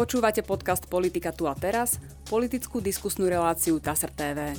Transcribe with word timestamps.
Počúvate 0.00 0.40
podcast 0.40 0.88
Politika 0.88 1.28
tu 1.28 1.44
a 1.44 1.52
teraz, 1.52 2.00
politickú 2.24 2.80
diskusnú 2.80 3.28
reláciu 3.28 3.76
TASR 3.76 4.08
TV. 4.08 4.56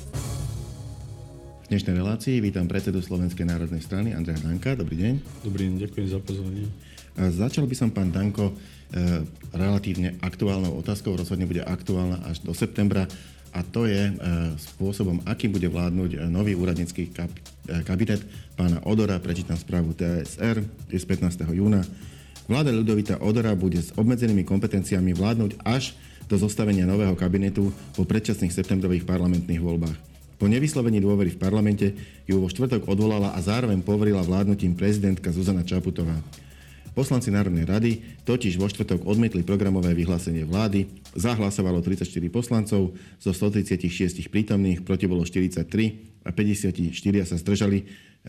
V 1.58 1.66
dnešnej 1.66 1.98
relácii 1.98 2.38
vítam 2.38 2.70
predsedu 2.70 3.02
Slovenskej 3.02 3.50
národnej 3.50 3.82
strany 3.82 4.14
Andreja 4.14 4.38
Danka. 4.38 4.78
Dobrý 4.78 5.02
deň. 5.02 5.14
Dobrý 5.42 5.66
deň, 5.66 5.74
ďakujem 5.82 6.06
za 6.14 6.22
pozvanie. 6.22 6.70
Začal 7.18 7.66
by 7.66 7.74
som, 7.74 7.90
pán 7.90 8.14
Danko, 8.14 8.54
e, 8.54 9.26
relatívne 9.50 10.14
aktuálnou 10.22 10.78
otázkou, 10.78 11.18
rozhodne 11.18 11.50
bude 11.50 11.66
aktuálna 11.66 12.22
až 12.22 12.46
do 12.46 12.54
septembra, 12.54 13.10
a 13.50 13.66
to 13.66 13.90
je 13.90 13.98
e, 13.98 14.12
spôsobom, 14.62 15.26
akým 15.26 15.50
bude 15.50 15.66
vládnuť 15.66 16.22
nový 16.30 16.54
úradnícky 16.54 17.10
e, 17.10 17.26
kabinet 17.82 18.22
pána 18.54 18.78
Odora. 18.86 19.18
Prečítam 19.18 19.58
správu 19.58 19.90
TSR 19.90 20.62
z 20.86 21.02
15. 21.02 21.50
júna. 21.50 21.82
Vláda 22.52 22.68
Ľudovita 22.68 23.24
Odora 23.24 23.56
bude 23.56 23.80
s 23.80 23.96
obmedzenými 23.96 24.44
kompetenciami 24.44 25.16
vládnuť 25.16 25.64
až 25.64 25.96
do 26.28 26.36
zostavenia 26.36 26.84
nového 26.84 27.16
kabinetu 27.16 27.72
po 27.96 28.04
predčasných 28.04 28.52
septembrových 28.52 29.08
parlamentných 29.08 29.56
voľbách. 29.56 29.96
Po 30.36 30.52
nevyslovení 30.52 31.00
dôvery 31.00 31.32
v 31.32 31.40
parlamente 31.40 31.96
ju 32.28 32.36
vo 32.36 32.52
štvrtok 32.52 32.92
odvolala 32.92 33.32
a 33.32 33.40
zároveň 33.40 33.80
poverila 33.80 34.20
vládnutím 34.20 34.76
prezidentka 34.76 35.32
Zuzana 35.32 35.64
Čaputová. 35.64 36.12
Poslanci 36.92 37.32
Národnej 37.32 37.64
rady 37.64 38.20
totiž 38.28 38.60
vo 38.60 38.68
štvrtok 38.68 39.08
odmietli 39.08 39.40
programové 39.48 39.96
vyhlásenie 39.96 40.44
vlády, 40.44 40.92
zahlasovalo 41.16 41.80
34 41.80 42.04
poslancov, 42.28 42.92
zo 43.16 43.32
136 43.32 44.28
prítomných 44.28 44.84
proti 44.84 45.08
bolo 45.08 45.24
43 45.24 45.64
a 46.20 46.30
54 46.36 46.92
sa 47.24 47.40
zdržali 47.40 47.78
e, 47.80 47.84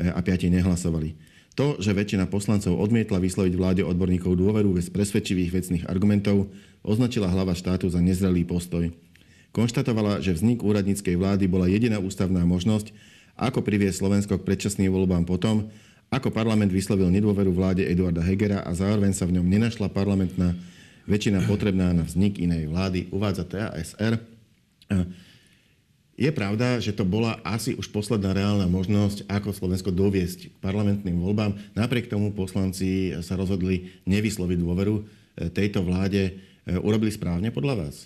a 0.08 0.23
5 0.23 0.47
nehlasovali. 0.47 1.32
To, 1.53 1.77
že 1.77 1.93
väčšina 1.93 2.25
poslancov 2.34 2.73
odmietla 2.81 3.21
vysloviť 3.21 3.53
vláde 3.53 3.81
odborníkov 3.85 4.34
dôveru 4.34 4.73
bez 4.73 4.89
presvedčivých 4.89 5.53
vecných 5.53 5.84
argumentov, 5.85 6.49
označila 6.81 7.30
hlava 7.30 7.53
štátu 7.53 7.86
za 7.94 8.02
nezrelý 8.02 8.41
postoj. 8.41 8.89
Konštatovala, 9.53 10.17
že 10.17 10.33
vznik 10.33 10.66
úradníckej 10.66 11.14
vlády 11.14 11.45
bola 11.45 11.69
jediná 11.69 12.02
ústavná 12.02 12.42
možnosť, 12.42 12.89
ako 13.38 13.61
priviesť 13.61 14.02
Slovensko 14.02 14.42
k 14.42 14.45
predčasným 14.50 14.89
voľbám 14.89 15.30
potom, 15.30 15.69
ako 16.09 16.33
parlament 16.33 16.73
vyslovil 16.73 17.14
nedôveru 17.14 17.53
vláde 17.53 17.86
Eduarda 17.86 18.25
Hegera 18.25 18.66
a 18.66 18.73
zároveň 18.73 19.14
sa 19.14 19.30
v 19.30 19.38
ňom 19.38 19.45
nenašla 19.45 19.94
parlamentná 19.94 20.58
väčšina 21.05 21.45
potrebná 21.45 21.94
na 21.94 22.05
vznik 22.05 22.38
inej 22.42 22.70
vlády, 22.70 23.09
uvádza 23.14 23.45
TASR. 23.45 24.17
Je 26.14 26.30
pravda, 26.30 26.78
že 26.78 26.94
to 26.94 27.02
bola 27.02 27.42
asi 27.42 27.73
už 27.73 27.89
posledná 27.89 28.38
reálna 28.38 28.69
možnosť, 28.69 29.25
ako 29.25 29.50
Slovensko 29.50 29.89
doviesť 29.89 30.53
k 30.53 30.58
parlamentným 30.61 31.17
voľbám. 31.17 31.58
Napriek 31.73 32.05
tomu 32.05 32.30
poslanci 32.30 33.17
sa 33.25 33.33
rozhodli 33.33 33.97
nevysloviť 34.05 34.58
dôveru 34.61 34.95
e, 35.02 35.03
tejto 35.50 35.81
vláde. 35.81 36.38
E, 36.70 36.78
urobili 36.78 37.09
správne 37.09 37.50
podľa 37.50 37.81
vás? 37.81 38.05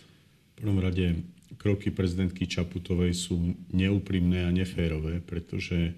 V 0.55 0.63
prvom 0.63 0.79
rade 0.79 1.19
kroky 1.59 1.91
prezidentky 1.91 2.47
Čaputovej 2.47 3.11
sú 3.11 3.35
neúprimné 3.75 4.47
a 4.47 4.55
neférové, 4.55 5.19
pretože 5.19 5.91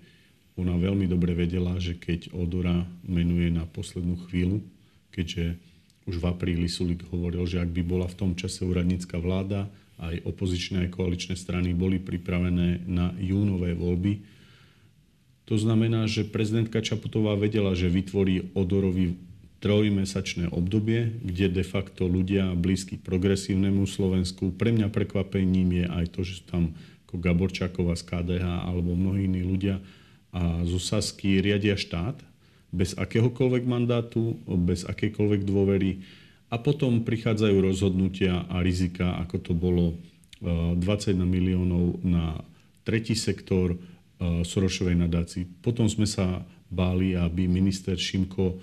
ona 0.58 0.76
veľmi 0.82 1.06
dobre 1.06 1.38
vedela, 1.38 1.78
že 1.78 1.94
keď 1.94 2.34
Odora 2.34 2.90
menuje 3.06 3.54
na 3.54 3.70
poslednú 3.70 4.18
chvíľu, 4.28 4.66
keďže 5.14 5.62
už 6.10 6.18
v 6.18 6.26
apríli 6.26 6.66
Sulik 6.66 7.06
hovoril, 7.14 7.46
že 7.46 7.62
ak 7.62 7.70
by 7.70 7.86
bola 7.86 8.10
v 8.10 8.18
tom 8.18 8.32
čase 8.34 8.66
úradnícka 8.66 9.22
vláda, 9.22 9.70
aj 10.00 10.24
opozičné, 10.24 10.88
aj 10.88 10.96
koaličné 10.96 11.36
strany 11.36 11.76
boli 11.76 12.00
pripravené 12.00 12.88
na 12.88 13.12
júnové 13.20 13.76
voľby. 13.76 14.24
To 15.52 15.56
znamená, 15.58 16.08
že 16.08 16.30
prezidentka 16.30 16.80
Čaputová 16.80 17.36
vedela, 17.36 17.76
že 17.76 17.92
vytvorí 17.92 18.54
odorový 18.56 19.18
trojmesačné 19.60 20.48
obdobie, 20.56 21.20
kde 21.20 21.52
de 21.52 21.66
facto 21.68 22.08
ľudia 22.08 22.56
blízky 22.56 22.96
progresívnemu 22.96 23.84
Slovensku, 23.84 24.56
pre 24.56 24.72
mňa 24.72 24.88
prekvapením 24.88 25.84
je 25.84 25.86
aj 25.86 26.06
to, 26.16 26.22
že 26.24 26.48
tam 26.48 26.72
ako 27.10 27.20
Gaborčáková 27.20 27.98
z 28.00 28.04
KDH 28.08 28.46
alebo 28.70 28.96
mnohí 28.96 29.28
iní 29.28 29.44
ľudia 29.44 29.84
a 30.30 30.62
zo 30.64 30.78
Sasky 30.78 31.42
riadia 31.42 31.74
štát 31.74 32.22
bez 32.70 32.94
akéhokoľvek 32.94 33.66
mandátu, 33.66 34.38
bez 34.46 34.86
akékoľvek 34.86 35.42
dôvery 35.42 36.06
a 36.50 36.56
potom 36.58 37.06
prichádzajú 37.06 37.58
rozhodnutia 37.62 38.50
a 38.50 38.66
rizika, 38.66 39.22
ako 39.22 39.36
to 39.38 39.52
bolo 39.54 39.94
21 40.42 41.14
e, 41.14 41.26
miliónov 41.26 42.02
na 42.02 42.42
tretí 42.82 43.14
sektor 43.14 43.76
e, 43.76 43.78
Sorošovej 44.42 44.98
nadácii. 44.98 45.44
Potom 45.62 45.86
sme 45.86 46.10
sa 46.10 46.42
báli, 46.70 47.14
aby 47.14 47.46
minister 47.46 47.94
Šimko 47.94 48.46
e, 48.50 48.56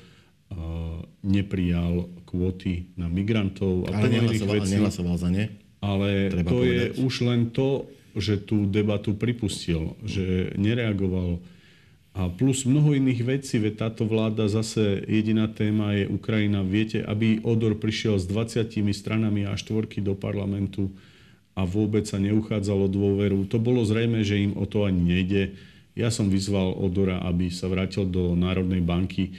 neprijal 1.30 2.10
kvóty 2.26 2.91
na 2.98 3.06
migrantov 3.06 3.86
a 3.86 4.02
ale 4.02 4.19
nehlasoval, 4.19 4.56
vecí. 4.58 4.75
nehlasoval 4.75 5.16
za 5.19 5.30
ne. 5.30 5.44
Ale 5.78 6.34
Treba 6.34 6.50
to 6.50 6.56
povedať. 6.58 6.75
je 6.75 6.82
už 7.06 7.14
len 7.22 7.41
to, 7.54 7.86
že 8.16 8.48
tú 8.48 8.66
debatu 8.66 9.14
pripustil, 9.14 9.94
že 10.02 10.56
nereagoval 10.56 11.38
a 12.16 12.32
plus 12.32 12.65
mnoho 12.65 12.97
iných 12.97 13.21
vecí, 13.28 13.60
veď 13.60 13.77
táto 13.77 14.09
vláda 14.09 14.49
zase 14.49 15.04
jediná 15.04 15.53
téma 15.53 15.93
je 15.93 16.09
Ukrajina. 16.09 16.65
Viete, 16.65 17.04
aby 17.04 17.44
Odor 17.44 17.77
prišiel 17.77 18.16
s 18.16 18.25
20 18.25 18.72
stranami 18.97 19.44
a 19.44 19.53
štvorky 19.53 20.00
do 20.00 20.16
parlamentu 20.16 20.88
a 21.53 21.69
vôbec 21.69 22.09
sa 22.09 22.16
neuchádzalo 22.16 22.88
dôveru. 22.88 23.44
To 23.53 23.60
bolo 23.60 23.84
zrejme, 23.84 24.25
že 24.25 24.49
im 24.49 24.56
o 24.56 24.65
to 24.65 24.88
ani 24.88 25.00
nejde. 25.05 25.60
Ja 25.93 26.09
som 26.09 26.32
vyzval 26.32 26.72
Odora, 26.81 27.21
aby 27.21 27.53
sa 27.53 27.69
vrátil 27.69 28.09
do 28.09 28.32
Národnej 28.32 28.81
banky. 28.81 29.37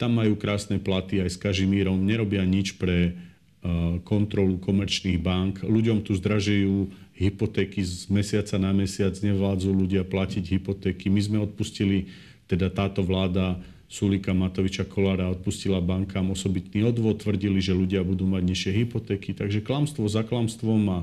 Tam 0.00 0.16
majú 0.16 0.40
krásne 0.40 0.80
platy 0.80 1.20
aj 1.20 1.36
s 1.36 1.40
Kažimírom. 1.40 2.00
Nerobia 2.00 2.48
nič 2.48 2.80
pre 2.80 3.12
kontrolu 4.08 4.56
komerčných 4.56 5.20
bank. 5.20 5.64
Ľuďom 5.64 6.00
tu 6.00 6.16
zdražujú 6.16 6.92
hypotéky 7.16 7.80
z 7.80 8.12
mesiaca 8.12 8.60
na 8.60 8.76
mesiac, 8.76 9.16
nevládzu 9.16 9.72
ľudia 9.72 10.04
platiť 10.04 10.44
hypotéky. 10.60 11.08
My 11.08 11.20
sme 11.24 11.38
odpustili, 11.40 12.12
teda 12.44 12.68
táto 12.68 13.00
vláda 13.00 13.56
Sulika 13.88 14.34
Matoviča 14.36 14.84
Kolára 14.84 15.30
odpustila 15.32 15.80
bankám 15.80 16.34
osobitný 16.34 16.84
odvod, 16.84 17.22
tvrdili, 17.24 17.62
že 17.62 17.72
ľudia 17.72 18.04
budú 18.04 18.28
mať 18.28 18.42
nižšie 18.44 18.72
hypotéky. 18.84 19.32
Takže 19.32 19.64
klamstvo 19.64 20.04
za 20.10 20.26
klamstvom 20.26 20.82
a 20.92 20.98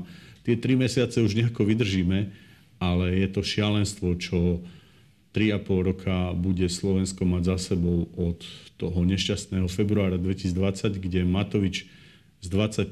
tie 0.46 0.60
tri 0.60 0.78
mesiace 0.78 1.24
už 1.24 1.34
nejako 1.34 1.66
vydržíme, 1.66 2.30
ale 2.78 3.06
je 3.24 3.28
to 3.32 3.42
šialenstvo, 3.42 4.20
čo 4.20 4.62
3,5 5.34 5.90
roka 5.90 6.16
bude 6.38 6.68
Slovensko 6.70 7.26
mať 7.26 7.56
za 7.56 7.74
sebou 7.74 8.06
od 8.14 8.44
toho 8.78 9.02
nešťastného 9.02 9.66
februára 9.66 10.22
2020, 10.22 11.02
kde 11.02 11.26
Matovič 11.26 11.90
s 12.44 12.48
25% 12.52 12.92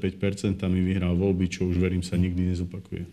vyhral 0.72 1.12
voľby, 1.12 1.44
čo 1.52 1.68
už 1.68 1.76
verím 1.76 2.00
sa 2.00 2.16
nikdy 2.16 2.56
nezopakuje. 2.56 3.04
E, 3.04 3.08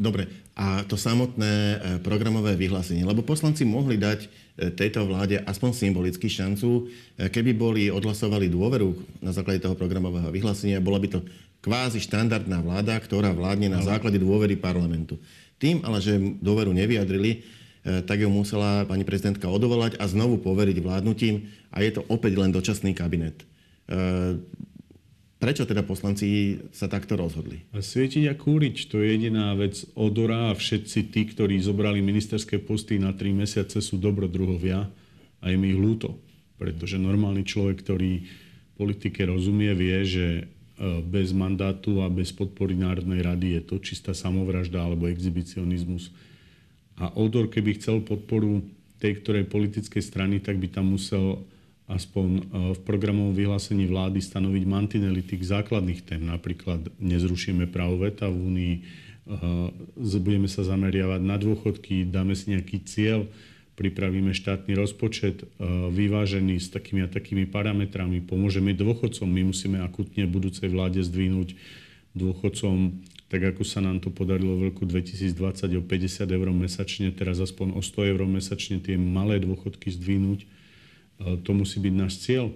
dobre, 0.00 0.24
a 0.56 0.80
to 0.88 0.96
samotné 0.96 1.52
e, 1.52 1.76
programové 2.00 2.56
vyhlásenie, 2.56 3.04
lebo 3.04 3.20
poslanci 3.20 3.68
mohli 3.68 4.00
dať 4.00 4.24
e, 4.24 4.28
tejto 4.72 5.04
vláde 5.04 5.44
aspoň 5.44 5.70
symbolicky 5.76 6.24
šancu, 6.32 6.88
keby 7.20 7.52
boli 7.52 7.92
odhlasovali 7.92 8.48
dôveru 8.48 9.20
na 9.20 9.36
základe 9.36 9.60
toho 9.60 9.76
programového 9.76 10.32
vyhlásenia, 10.32 10.80
bola 10.80 10.96
by 10.96 11.08
to 11.12 11.20
kvázi 11.60 12.00
štandardná 12.00 12.64
vláda, 12.64 12.96
ktorá 12.96 13.28
vládne 13.36 13.68
na 13.68 13.84
základe 13.84 14.16
dôvery 14.16 14.56
parlamentu. 14.56 15.20
Tým 15.60 15.84
ale, 15.84 16.00
že 16.00 16.16
dôveru 16.40 16.72
nevyjadrili, 16.76 17.44
tak 17.84 18.20
ju 18.20 18.28
musela 18.32 18.84
pani 18.88 19.04
prezidentka 19.04 19.48
odovolať 19.48 19.96
a 20.00 20.04
znovu 20.08 20.40
poveriť 20.40 20.76
vládnutím 20.80 21.48
a 21.72 21.84
je 21.84 21.92
to 21.92 22.04
opäť 22.08 22.36
len 22.36 22.52
dočasný 22.52 22.92
kabinet. 22.96 23.44
Prečo 25.44 25.68
teda 25.68 25.84
poslanci 25.84 26.56
sa 26.72 26.88
takto 26.88 27.20
rozhodli? 27.20 27.60
Svietiť 27.76 28.32
a 28.32 28.34
kúriť, 28.34 28.88
to 28.88 29.04
je 29.04 29.12
jediná 29.12 29.52
vec 29.52 29.84
odora 29.92 30.48
a 30.48 30.56
všetci 30.56 31.12
tí, 31.12 31.28
ktorí 31.28 31.60
zobrali 31.60 32.00
ministerské 32.00 32.56
posty 32.64 32.96
na 32.96 33.12
3 33.12 33.44
mesiace 33.44 33.84
sú 33.84 34.00
dobrodruhovia 34.00 34.88
a 35.44 35.44
je 35.52 35.56
mi 35.60 35.76
ľúto. 35.76 36.16
Pretože 36.56 36.96
normálny 36.96 37.44
človek, 37.44 37.84
ktorý 37.84 38.24
politike 38.80 39.28
rozumie, 39.28 39.76
vie, 39.76 39.98
že 40.08 40.26
e, 40.32 40.42
bez 41.04 41.36
mandátu 41.36 42.00
a 42.00 42.08
bez 42.08 42.32
podpory 42.32 42.72
Národnej 42.72 43.20
rady 43.20 43.60
je 43.60 43.62
to 43.68 43.76
čistá 43.84 44.16
samovražda 44.16 44.80
alebo 44.80 45.12
exhibicionizmus. 45.12 46.08
A 46.96 47.12
Odor, 47.20 47.52
keby 47.52 47.76
chcel 47.76 48.00
podporu 48.00 48.64
tej 48.96 49.20
ktorej 49.20 49.44
politickej 49.44 50.00
strany, 50.00 50.40
tak 50.40 50.56
by 50.56 50.72
tam 50.72 50.96
musel 50.96 51.44
aspoň 51.84 52.28
e, 52.28 52.42
v 52.72 52.80
programovom 52.80 53.36
vyhlásení 53.36 53.84
vlády 53.84 54.24
stanoviť 54.24 54.64
mantinely 54.64 55.20
tých 55.20 55.44
základných 55.44 56.00
tém. 56.04 56.24
Napríklad 56.24 56.88
nezrušíme 56.96 57.68
právo 57.68 58.00
veta 58.00 58.28
v 58.28 58.36
Únii, 58.40 58.74
e, 58.74 58.80
budeme 60.20 60.48
sa 60.48 60.64
zameriavať 60.64 61.20
na 61.20 61.36
dôchodky, 61.36 62.08
dáme 62.08 62.32
si 62.32 62.56
nejaký 62.56 62.88
cieľ, 62.88 63.28
pripravíme 63.76 64.32
štátny 64.32 64.72
rozpočet 64.72 65.44
e, 65.44 65.46
vyvážený 65.92 66.56
s 66.56 66.72
takými 66.72 67.04
a 67.04 67.08
takými 67.12 67.44
parametrami, 67.44 68.24
pomôžeme 68.24 68.72
dôchodcom. 68.72 69.28
My 69.28 69.52
musíme 69.52 69.84
akutne 69.84 70.24
budúcej 70.24 70.72
vláde 70.72 71.04
zdvihnúť 71.04 71.52
dôchodcom, 72.16 73.04
tak 73.28 73.44
ako 73.44 73.66
sa 73.66 73.82
nám 73.82 73.98
to 73.98 74.08
podarilo 74.14 74.56
v 74.56 74.70
roku 74.72 74.86
2020 74.86 75.68
o 75.74 75.82
50 75.82 76.30
eur 76.30 76.48
mesačne, 76.54 77.10
teraz 77.10 77.42
aspoň 77.42 77.74
o 77.76 77.82
100 77.82 78.14
eur 78.14 78.20
mesačne 78.24 78.78
tie 78.78 78.94
malé 78.94 79.42
dôchodky 79.42 79.90
zdvihnúť 79.90 80.63
to 81.18 81.50
musí 81.54 81.78
byť 81.78 81.94
náš 81.94 82.22
cieľ. 82.22 82.50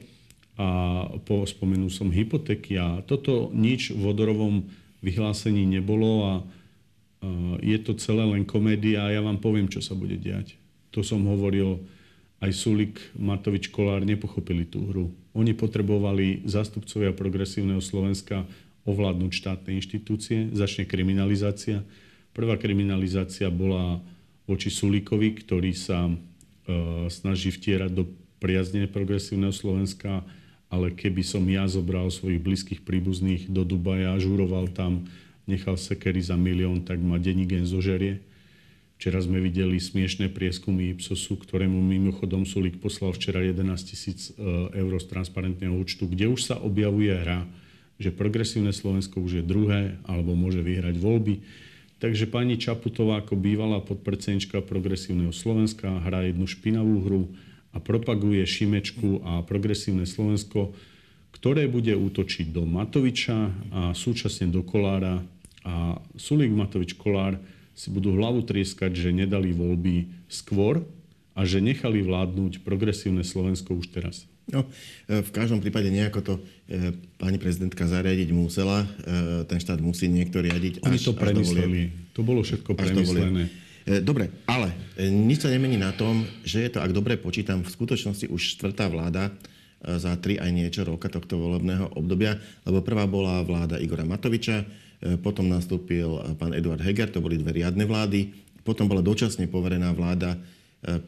a 0.58 1.06
po, 1.22 1.46
spomenul 1.46 1.86
som 1.86 2.10
hypotéky 2.10 2.74
a 2.74 2.98
toto 3.06 3.54
nič 3.54 3.94
v 3.94 4.02
odorovom 4.10 4.66
vyhlásení 4.98 5.62
nebolo 5.62 6.10
a 6.26 6.32
je 7.62 7.78
to 7.78 7.94
celé 7.98 8.26
len 8.26 8.42
komédia 8.42 9.06
a 9.06 9.14
ja 9.14 9.22
vám 9.22 9.38
poviem, 9.38 9.70
čo 9.70 9.78
sa 9.78 9.94
bude 9.94 10.18
diať. 10.18 10.58
To 10.94 11.06
som 11.06 11.22
hovoril, 11.26 11.78
aj 12.38 12.54
Sulik, 12.54 13.02
Matovič, 13.18 13.70
Kolár 13.74 14.06
nepochopili 14.06 14.62
tú 14.62 14.86
hru. 14.86 15.10
Oni 15.34 15.54
potrebovali 15.54 16.46
zástupcovia 16.46 17.10
progresívneho 17.10 17.82
Slovenska 17.82 18.46
ovládnuť 18.86 19.30
štátne 19.34 19.70
inštitúcie, 19.74 20.54
začne 20.54 20.86
kriminalizácia. 20.86 21.82
Prvá 22.30 22.54
kriminalizácia 22.54 23.50
bola 23.50 23.98
voči 24.46 24.70
Sulíkovi, 24.70 25.34
ktorý 25.44 25.74
sa 25.74 26.08
e, 26.08 26.14
snaží 27.10 27.50
vtierať 27.52 27.90
do 27.92 28.08
priazne 28.38 28.86
progresívneho 28.86 29.54
Slovenska, 29.54 30.22
ale 30.70 30.94
keby 30.94 31.22
som 31.26 31.44
ja 31.46 31.66
zobral 31.66 32.08
svojich 32.08 32.40
blízkych 32.42 32.80
príbuzných 32.82 33.50
do 33.50 33.62
Dubaja, 33.66 34.18
žuroval 34.18 34.72
tam, 34.72 35.06
nechal 35.48 35.76
sekery 35.80 36.20
za 36.20 36.36
milión, 36.36 36.84
tak 36.84 37.00
ma 37.02 37.16
denigen 37.16 37.64
zožerie. 37.64 38.20
Včera 38.98 39.22
sme 39.22 39.38
videli 39.38 39.78
smiešné 39.78 40.34
prieskumy 40.34 40.90
Ipsosu, 40.98 41.38
ktorému 41.38 41.78
mimochodom 41.78 42.42
Sulik 42.42 42.82
poslal 42.82 43.14
včera 43.14 43.46
11 43.46 43.62
tisíc 43.86 44.34
e, 44.34 44.42
eur 44.74 44.92
z 44.98 45.06
transparentného 45.06 45.70
účtu, 45.70 46.10
kde 46.10 46.26
už 46.34 46.50
sa 46.50 46.58
objavuje 46.58 47.14
hra, 47.14 47.46
že 48.02 48.10
progresívne 48.10 48.74
Slovensko 48.74 49.22
už 49.22 49.38
je 49.38 49.44
druhé 49.46 50.02
alebo 50.02 50.34
môže 50.34 50.58
vyhrať 50.66 50.98
voľby 50.98 51.38
Takže 51.98 52.30
pani 52.30 52.54
Čaputová 52.54 53.18
ako 53.18 53.34
bývalá 53.34 53.82
podpredsednička 53.82 54.62
progresívneho 54.62 55.34
Slovenska 55.34 55.90
hrá 56.06 56.22
jednu 56.30 56.46
špinavú 56.46 57.02
hru 57.02 57.22
a 57.78 57.80
propaguje 57.80 58.42
Šimečku 58.42 59.22
a 59.22 59.46
progresívne 59.46 60.02
Slovensko, 60.02 60.74
ktoré 61.30 61.70
bude 61.70 61.94
útočiť 61.94 62.50
do 62.50 62.66
Matoviča 62.66 63.54
a 63.70 63.80
súčasne 63.94 64.50
do 64.50 64.66
Kolára. 64.66 65.22
A 65.62 66.02
Sulík 66.18 66.50
Matovič 66.50 66.98
Kolár 66.98 67.38
si 67.78 67.94
budú 67.94 68.18
hlavu 68.18 68.42
trieskať, 68.42 68.90
že 68.98 69.14
nedali 69.14 69.54
voľby 69.54 70.26
skôr 70.26 70.82
a 71.38 71.46
že 71.46 71.62
nechali 71.62 72.02
vládnuť 72.02 72.66
progresívne 72.66 73.22
Slovensko 73.22 73.78
už 73.78 73.94
teraz. 73.94 74.26
No, 74.50 74.66
e, 75.06 75.22
v 75.22 75.30
každom 75.30 75.62
prípade 75.62 75.86
nejako 75.92 76.20
to 76.24 76.34
e, 76.66 76.90
pani 77.20 77.38
prezidentka 77.38 77.86
zariadiť 77.86 78.34
musela. 78.34 78.82
E, 78.82 79.46
ten 79.46 79.62
štát 79.62 79.78
musí 79.78 80.10
niekto 80.10 80.42
riadiť. 80.42 80.82
Oni 80.82 80.98
až, 80.98 81.04
to 81.04 81.14
premysleli. 81.14 81.94
To 82.18 82.26
bolo 82.26 82.42
všetko 82.42 82.74
premyslené. 82.74 83.46
Dobre, 83.88 84.28
ale 84.44 84.76
nič 85.00 85.44
sa 85.44 85.48
nemení 85.48 85.80
na 85.80 85.96
tom, 85.96 86.28
že 86.44 86.60
je 86.60 86.70
to, 86.76 86.84
ak 86.84 86.92
dobre 86.92 87.16
počítam, 87.16 87.64
v 87.64 87.72
skutočnosti 87.72 88.28
už 88.28 88.60
štvrtá 88.60 88.84
vláda 88.92 89.32
za 89.80 90.12
tri 90.20 90.36
aj 90.36 90.50
niečo 90.52 90.84
roka 90.84 91.08
tohto 91.08 91.40
volebného 91.40 91.96
obdobia, 91.96 92.36
lebo 92.68 92.84
prvá 92.84 93.08
bola 93.08 93.40
vláda 93.40 93.80
Igora 93.80 94.04
Matoviča, 94.04 94.68
potom 95.24 95.48
nastúpil 95.48 96.20
pán 96.36 96.52
Eduard 96.52 96.84
Heger, 96.84 97.08
to 97.08 97.24
boli 97.24 97.40
dve 97.40 97.64
riadne 97.64 97.88
vlády, 97.88 98.28
potom 98.60 98.92
bola 98.92 99.00
dočasne 99.00 99.48
poverená 99.48 99.96
vláda 99.96 100.36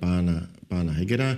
pána, 0.01 0.49
pána 0.65 0.97
Hegera, 0.97 1.37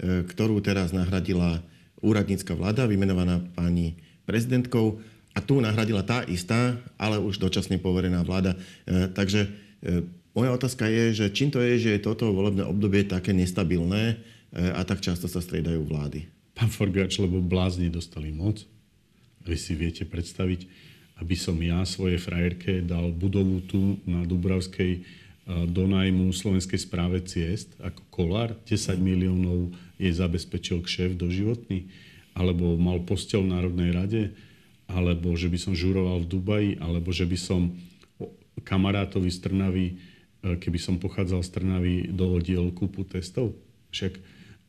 E, 0.00 0.24
ktorú 0.24 0.64
teraz 0.64 0.96
nahradila 0.96 1.60
úradnícka 2.00 2.56
vláda, 2.56 2.88
vymenovaná 2.88 3.44
pani 3.52 4.00
prezidentkou. 4.24 4.96
A 5.36 5.44
tu 5.44 5.60
nahradila 5.60 6.00
tá 6.00 6.24
istá, 6.24 6.80
ale 6.96 7.20
už 7.20 7.36
dočasne 7.36 7.76
poverená 7.76 8.24
vláda. 8.24 8.56
E, 8.88 9.12
takže 9.12 9.44
e, 9.44 10.08
moja 10.34 10.50
otázka 10.54 10.86
je, 10.86 11.24
že 11.24 11.26
čím 11.34 11.50
to 11.50 11.58
je, 11.62 11.78
že 11.78 11.90
je 11.96 12.04
toto 12.04 12.30
volebné 12.30 12.66
obdobie 12.66 13.06
také 13.06 13.34
nestabilné 13.34 14.18
a 14.52 14.82
tak 14.82 15.02
často 15.02 15.30
sa 15.30 15.38
striedajú 15.38 15.86
vlády? 15.86 16.26
Pán 16.54 16.68
Forgáč, 16.68 17.22
lebo 17.22 17.38
blázni 17.38 17.88
dostali 17.88 18.34
moc. 18.34 18.66
Vy 19.46 19.56
si 19.56 19.72
viete 19.78 20.04
predstaviť, 20.04 20.66
aby 21.22 21.34
som 21.38 21.56
ja 21.60 21.84
svojej 21.86 22.20
frajerke 22.20 22.84
dal 22.84 23.14
budovu 23.14 23.62
tu 23.64 23.96
na 24.04 24.26
Dubravskej 24.26 25.20
do 25.50 25.84
nájmu 25.88 26.30
Slovenskej 26.30 26.78
správe 26.78 27.18
ciest 27.26 27.74
ako 27.82 28.02
kolár, 28.12 28.54
10 28.68 29.00
miliónov 29.00 29.74
jej 29.98 30.12
zabezpečil 30.14 30.84
šéf 30.84 31.18
doživotný, 31.18 31.90
alebo 32.36 32.78
mal 32.78 33.02
postel 33.02 33.42
v 33.42 33.52
Národnej 33.56 33.90
rade, 33.90 34.22
alebo 34.86 35.34
že 35.34 35.50
by 35.50 35.58
som 35.58 35.74
žuroval 35.74 36.22
v 36.22 36.30
Dubaji, 36.30 36.70
alebo 36.78 37.10
že 37.10 37.26
by 37.26 37.38
som 37.38 37.74
kamarátovi 38.62 39.30
z 39.32 39.38
Trnavy, 39.42 39.86
e, 39.90 39.94
keby 40.40 40.78
som 40.80 40.96
pochádzal 40.96 41.40
z 41.44 41.50
Trnavy, 41.52 41.94
dohodil 42.12 42.72
kúpu 42.72 43.04
testov. 43.04 43.56
Však 43.92 44.18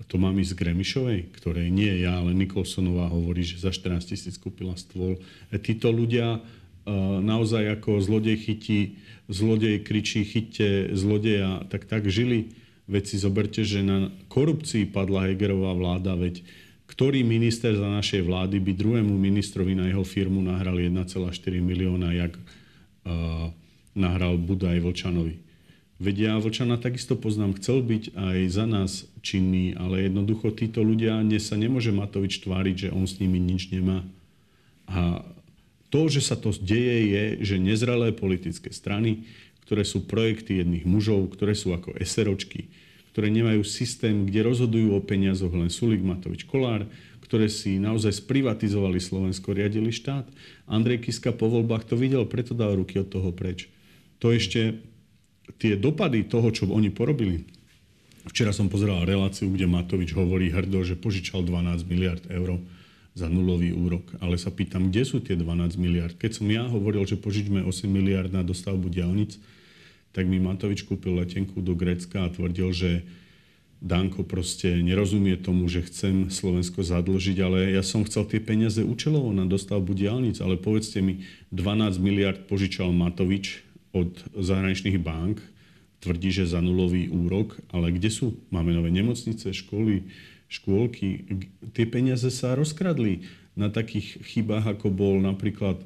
to 0.10 0.16
mám 0.18 0.36
ísť 0.42 0.58
Gremišovej, 0.58 1.32
ktorej 1.38 1.70
nie 1.70 2.02
ja, 2.02 2.20
ale 2.20 2.34
Nikolsonová 2.34 3.08
hovorí, 3.08 3.46
že 3.46 3.62
za 3.62 3.70
14 3.70 4.02
tisíc 4.02 4.36
kúpila 4.42 4.74
stôl. 4.74 5.22
E, 5.54 5.56
títo 5.62 5.94
ľudia 5.94 6.38
e, 6.38 6.40
naozaj 7.22 7.80
ako 7.80 8.02
zlodej 8.02 8.42
chytí, 8.42 8.98
zlodej 9.30 9.86
kričí, 9.86 10.26
chyťte 10.26 10.98
zlodeja, 10.98 11.64
tak 11.70 11.86
tak 11.86 12.10
žili 12.10 12.52
Veď 12.92 13.04
si 13.08 13.18
zoberte, 13.24 13.64
že 13.64 13.80
na 13.80 14.12
korupcii 14.28 14.92
padla 14.92 15.32
Hegerová 15.32 15.72
vláda, 15.72 16.18
veď 16.20 16.44
ktorý 16.92 17.24
minister 17.24 17.72
za 17.72 17.88
našej 17.88 18.28
vlády 18.28 18.60
by 18.60 18.72
druhému 18.76 19.16
ministrovi 19.16 19.80
na 19.80 19.88
jeho 19.88 20.04
firmu 20.04 20.44
nahral 20.44 20.76
1,4 20.76 21.24
milióna, 21.64 22.12
jak 22.12 22.36
uh, 22.36 23.48
nahral 23.96 24.36
Budaj 24.36 24.84
Vlčanovi. 24.84 25.40
Veď 26.02 26.16
ja 26.18 26.34
Vlčana 26.42 26.82
takisto 26.82 27.14
poznám, 27.14 27.62
chcel 27.62 27.86
byť 27.86 28.18
aj 28.18 28.38
za 28.50 28.66
nás 28.66 29.06
činný, 29.22 29.78
ale 29.78 30.10
jednoducho 30.10 30.50
títo 30.50 30.82
ľudia, 30.82 31.22
dnes 31.22 31.46
sa 31.46 31.62
nemôže 31.62 31.94
Matovič 31.94 32.42
tváriť, 32.42 32.76
že 32.76 32.90
on 32.90 33.06
s 33.06 33.22
nimi 33.22 33.38
nič 33.38 33.70
nemá. 33.70 34.02
A 34.90 35.22
to, 35.94 36.10
že 36.10 36.26
sa 36.26 36.34
to 36.34 36.50
deje, 36.58 36.98
je, 37.06 37.24
že 37.46 37.62
nezrelé 37.62 38.18
politické 38.18 38.74
strany, 38.74 39.30
ktoré 39.62 39.86
sú 39.86 40.02
projekty 40.02 40.66
jedných 40.66 40.90
mužov, 40.90 41.38
ktoré 41.38 41.54
sú 41.54 41.70
ako 41.70 41.94
SROčky, 42.02 42.66
ktoré 43.14 43.30
nemajú 43.30 43.62
systém, 43.62 44.26
kde 44.26 44.42
rozhodujú 44.42 44.98
o 44.98 45.06
peniazoch 45.06 45.54
len 45.54 45.70
Sulik, 45.70 46.02
Matovič, 46.02 46.50
Kolár, 46.50 46.90
ktoré 47.22 47.46
si 47.46 47.78
naozaj 47.78 48.26
sprivatizovali 48.26 48.98
Slovensko, 48.98 49.54
riadili 49.54 49.94
štát. 49.94 50.26
Andrej 50.66 51.06
Kiska 51.06 51.30
po 51.30 51.46
voľbách 51.46 51.86
to 51.86 51.94
videl, 51.94 52.26
preto 52.26 52.58
dal 52.58 52.74
ruky 52.74 52.98
od 52.98 53.06
toho 53.06 53.30
preč. 53.30 53.70
To 54.18 54.34
ešte 54.34 54.82
tie 55.58 55.76
dopady 55.76 56.28
toho, 56.28 56.52
čo 56.54 56.70
oni 56.70 56.94
porobili. 56.94 57.44
Včera 58.30 58.54
som 58.54 58.70
pozeral 58.70 59.04
reláciu, 59.10 59.50
kde 59.50 59.66
Matovič 59.66 60.14
hovorí 60.14 60.54
hrdo, 60.54 60.86
že 60.86 60.94
požičal 60.94 61.42
12 61.42 61.90
miliard 61.90 62.22
eur 62.30 62.62
za 63.18 63.28
nulový 63.28 63.74
úrok. 63.74 64.06
Ale 64.22 64.38
sa 64.38 64.54
pýtam, 64.54 64.94
kde 64.94 65.04
sú 65.04 65.18
tie 65.20 65.34
12 65.34 65.76
miliard? 65.82 66.14
Keď 66.14 66.32
som 66.38 66.48
ja 66.48 66.64
hovoril, 66.70 67.02
že 67.10 67.18
požičme 67.18 67.66
8 67.66 67.90
miliard 67.90 68.30
na 68.30 68.46
dostavbu 68.46 68.94
diálnic, 68.94 69.42
tak 70.14 70.30
mi 70.30 70.38
Matovič 70.38 70.86
kúpil 70.86 71.18
letenku 71.18 71.64
do 71.66 71.74
Grécka 71.74 72.28
a 72.28 72.32
tvrdil, 72.32 72.70
že 72.72 72.92
Danko 73.82 74.22
proste 74.22 74.78
nerozumie 74.78 75.42
tomu, 75.42 75.66
že 75.66 75.82
chcem 75.82 76.30
Slovensko 76.30 76.86
zadlžiť, 76.86 77.38
ale 77.42 77.74
ja 77.74 77.82
som 77.82 78.06
chcel 78.06 78.30
tie 78.30 78.38
peniaze 78.38 78.86
účelovo 78.86 79.34
na 79.34 79.50
dostavbu 79.50 79.98
diálnic, 79.98 80.38
ale 80.38 80.62
povedzte 80.62 81.02
mi, 81.02 81.26
12 81.50 81.98
miliard 81.98 82.46
požičal 82.46 82.94
Matovič 82.94 83.66
od 83.92 84.12
zahraničných 84.36 85.00
bank, 85.00 85.44
tvrdí, 86.02 86.34
že 86.34 86.50
za 86.50 86.60
nulový 86.60 87.12
úrok, 87.14 87.60
ale 87.70 87.94
kde 87.94 88.10
sú? 88.10 88.28
Máme 88.50 88.74
nové 88.74 88.90
nemocnice, 88.90 89.54
školy, 89.54 90.10
škôlky. 90.50 91.28
Tie 91.72 91.86
peniaze 91.86 92.28
sa 92.34 92.58
rozkradli 92.58 93.24
na 93.54 93.70
takých 93.70 94.20
chybách, 94.26 94.80
ako 94.80 94.90
bol 94.92 95.22
napríklad 95.22 95.80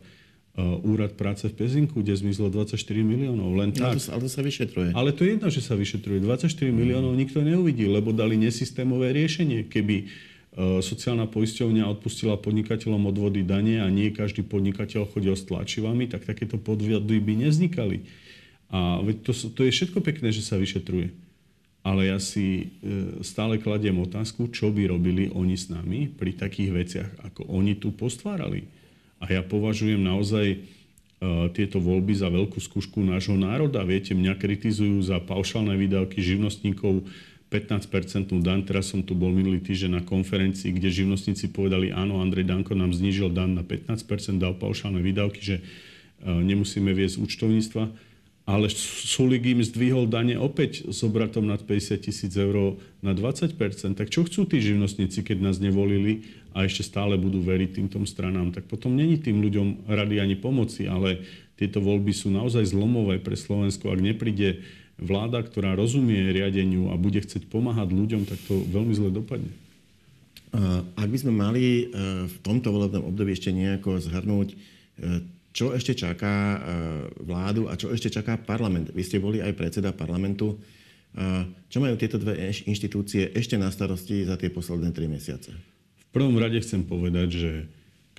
Uh, 0.55 0.79
úrad 0.87 1.11
práce 1.19 1.43
v 1.51 1.67
Pezinku, 1.67 1.99
kde 1.99 2.15
zmizlo 2.15 2.47
24 2.47 2.79
miliónov. 3.03 3.59
Len 3.59 3.75
tak. 3.75 3.91
Ale 3.91 3.99
to, 3.99 4.07
ale 4.07 4.21
to 4.23 4.31
sa 4.31 4.39
vyšetruje. 4.39 4.89
Ale 4.95 5.11
to 5.11 5.27
je 5.27 5.35
jedno, 5.35 5.51
že 5.51 5.59
sa 5.59 5.75
vyšetruje. 5.75 6.23
24 6.23 6.47
mm. 6.47 6.71
miliónov 6.71 7.11
nikto 7.11 7.43
neuvidí, 7.43 7.83
lebo 7.83 8.15
dali 8.15 8.39
nesystémové 8.39 9.11
riešenie. 9.11 9.67
Keby 9.67 10.07
sociálna 10.55 11.27
poisťovňa 11.27 11.83
odpustila 11.91 12.39
podnikateľom 12.39 13.11
odvody 13.11 13.43
dane 13.43 13.83
a 13.83 13.91
nie 13.91 14.15
každý 14.15 14.47
podnikateľ 14.47 15.11
chodil 15.11 15.35
s 15.35 15.43
tlačivami, 15.43 16.07
tak 16.07 16.23
takéto 16.23 16.55
podvody 16.55 17.19
by 17.19 17.33
neznikali. 17.35 18.07
A 18.71 19.03
to, 19.23 19.31
to 19.35 19.61
je 19.67 19.75
všetko 19.75 19.99
pekné, 19.99 20.31
že 20.31 20.41
sa 20.41 20.55
vyšetruje. 20.55 21.11
Ale 21.85 22.09
ja 22.09 22.17
si 22.17 22.71
uh, 22.81 23.21
stále 23.21 23.61
kladiem 23.61 23.99
otázku, 23.99 24.49
čo 24.49 24.73
by 24.73 24.89
robili 24.89 25.29
oni 25.29 25.53
s 25.59 25.69
nami 25.69 26.09
pri 26.09 26.33
takých 26.33 26.71
veciach, 26.71 27.09
ako 27.29 27.51
oni 27.51 27.77
tu 27.77 27.93
postvárali. 27.93 28.65
A 29.19 29.31
ja 29.31 29.41
považujem 29.41 30.03
naozaj 30.03 30.45
e, 30.53 30.57
tieto 31.55 31.79
voľby 31.79 32.13
za 32.13 32.27
veľkú 32.27 32.59
skúšku 32.59 32.99
nášho 32.99 33.39
národa. 33.39 33.81
Viete, 33.87 34.11
mňa 34.11 34.35
kritizujú 34.35 34.99
za 35.01 35.23
paušálne 35.23 35.71
výdavky 35.79 36.19
živnostníkov 36.19 37.07
15% 37.53 38.41
dan. 38.41 38.65
Teraz 38.65 38.89
som 38.89 39.05
tu 39.05 39.13
bol 39.13 39.29
minulý 39.29 39.61
týždeň 39.61 40.01
na 40.01 40.03
konferencii, 40.03 40.73
kde 40.73 40.89
živnostníci 40.89 41.53
povedali, 41.53 41.93
áno, 41.93 42.17
Andrej 42.19 42.49
Danko 42.49 42.73
nám 42.73 42.91
znížil 42.91 43.29
dan 43.29 43.53
na 43.53 43.61
15%, 43.61 44.41
dal 44.41 44.57
paušálne 44.57 44.97
výdavky, 44.99 45.41
že 45.41 45.55
e, 45.59 45.63
nemusíme 46.25 46.89
viesť 46.89 47.21
účtovníctva. 47.21 47.83
ale 48.49 48.65
Sulik 48.69 49.45
im 49.45 49.61
zdvihol 49.61 50.09
dane 50.09 50.37
opäť 50.41 50.89
s 50.89 51.05
obratom 51.05 51.45
nad 51.45 51.61
50 51.61 52.01
tisíc 52.01 52.33
eur 52.33 52.81
na 53.05 53.13
20% 53.13 53.57
Tak 53.93 54.09
čo 54.09 54.25
chcú 54.25 54.49
tí 54.49 54.57
živnostníci, 54.61 55.21
keď 55.21 55.37
nás 55.45 55.61
nevolili 55.61 56.25
a 56.57 56.65
ešte 56.65 56.81
stále 56.81 57.13
budú 57.13 57.45
veriť 57.45 57.77
týmto 57.77 58.01
stranám? 58.09 58.57
Tak 58.57 58.65
potom 58.65 58.97
není 58.97 59.21
tým 59.21 59.41
ľuďom 59.41 59.85
rady 59.85 60.17
ani 60.17 60.35
pomoci, 60.37 60.89
ale 60.89 61.21
tieto 61.55 61.79
voľby 61.79 62.11
sú 62.11 62.33
naozaj 62.33 62.73
zlomové 62.73 63.21
pre 63.21 63.37
Slovensko. 63.37 63.93
Ak 63.93 64.03
nepríde 64.03 64.65
vláda, 64.95 65.43
ktorá 65.43 65.75
rozumie 65.75 66.31
riadeniu 66.31 66.91
a 66.91 66.95
bude 66.95 67.19
chcieť 67.19 67.51
pomáhať 67.51 67.91
ľuďom, 67.91 68.23
tak 68.27 68.39
to 68.47 68.63
veľmi 68.63 68.93
zle 68.95 69.11
dopadne. 69.11 69.51
Ak 70.95 71.09
by 71.11 71.17
sme 71.19 71.35
mali 71.35 71.63
e, 71.63 71.85
v 72.31 72.37
tomto 72.39 72.71
volebnom 72.71 73.11
období 73.11 73.35
ešte 73.35 73.51
nejako 73.51 73.99
zhrnúť, 73.99 74.55
e, 74.55 74.57
čo 75.55 75.71
ešte 75.71 75.95
čaká 75.95 76.59
vládu 77.23 77.71
a 77.71 77.79
čo 77.79 77.87
ešte 77.87 78.11
čaká 78.11 78.35
parlament. 78.35 78.91
Vy 78.91 79.07
ste 79.07 79.23
boli 79.23 79.39
aj 79.39 79.55
predseda 79.55 79.95
parlamentu. 79.95 80.59
Čo 81.71 81.79
majú 81.79 81.95
tieto 81.95 82.19
dve 82.19 82.51
inštitúcie 82.51 83.31
ešte 83.31 83.55
na 83.55 83.71
starosti 83.71 84.27
za 84.27 84.35
tie 84.35 84.51
posledné 84.51 84.91
tri 84.91 85.07
mesiace? 85.07 85.55
V 85.55 86.11
prvom 86.11 86.35
rade 86.35 86.59
chcem 86.59 86.83
povedať, 86.83 87.27
že 87.31 87.51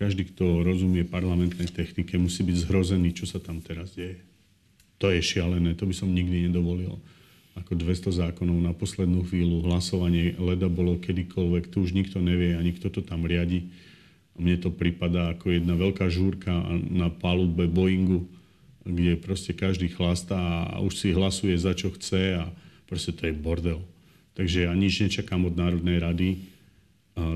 každý, 0.01 0.33
kto 0.33 0.65
rozumie 0.65 1.05
parlamentnej 1.05 1.69
technike, 1.69 2.17
musí 2.17 2.41
byť 2.41 2.57
zhrozený, 2.65 3.13
čo 3.13 3.29
sa 3.29 3.37
tam 3.37 3.61
teraz 3.61 3.93
deje. 3.93 4.17
To 5.03 5.13
je 5.13 5.21
šialené, 5.21 5.77
to 5.77 5.85
by 5.85 5.95
som 5.95 6.13
nikdy 6.13 6.49
nedovolil 6.49 6.97
ako 7.57 7.73
200 7.73 8.13
zákonov 8.13 8.59
na 8.61 8.77
poslednú 8.77 9.25
chvíľu, 9.25 9.65
hlasovanie 9.65 10.37
leda 10.37 10.69
bolo 10.69 11.01
kedykoľvek, 11.01 11.73
tu 11.73 11.89
už 11.89 11.97
nikto 11.97 12.21
nevie 12.21 12.53
a 12.53 12.61
nikto 12.61 12.93
to 12.93 13.01
tam 13.01 13.25
riadi. 13.25 13.73
Mne 14.37 14.61
to 14.61 14.69
pripadá 14.69 15.33
ako 15.33 15.57
jedna 15.57 15.73
veľká 15.73 16.13
žúrka 16.13 16.53
na 16.93 17.09
palube 17.09 17.65
Boeingu, 17.65 18.29
kde 18.85 19.17
proste 19.17 19.57
každý 19.57 19.89
chlastá 19.89 20.69
a 20.69 20.85
už 20.85 21.01
si 21.01 21.09
hlasuje 21.17 21.57
za 21.57 21.73
čo 21.73 21.89
chce 21.97 22.45
a 22.45 22.53
proste 22.85 23.17
to 23.17 23.25
je 23.25 23.33
bordel. 23.33 23.81
Takže 24.37 24.69
ja 24.69 24.73
nič 24.77 25.01
nečakám 25.01 25.49
od 25.49 25.57
Národnej 25.57 25.97
rady, 25.97 26.29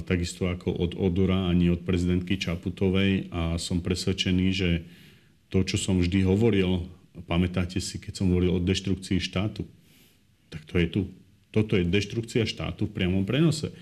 takisto 0.05 0.53
ako 0.53 0.69
od 0.69 0.93
Odora 1.01 1.49
ani 1.49 1.73
od 1.73 1.81
prezidentky 1.81 2.37
Čaputovej 2.37 3.33
a 3.33 3.57
som 3.57 3.81
presvedčený, 3.81 4.47
že 4.53 4.85
to, 5.49 5.65
čo 5.65 5.81
som 5.81 5.97
vždy 5.97 6.29
hovoril, 6.29 6.85
pamätáte 7.27 7.83
si, 7.83 7.99
keď 7.99 8.23
som 8.23 8.31
hovoril 8.31 8.57
o 8.57 8.63
deštrukcii 8.63 9.19
štátu, 9.19 9.67
tak 10.51 10.67
to 10.67 10.79
je 10.79 10.87
tu. 10.91 11.03
Toto 11.51 11.75
je 11.75 11.83
deštrukcia 11.83 12.47
štátu 12.47 12.87
v 12.87 12.95
priamom 12.95 13.27
prenose. 13.27 13.75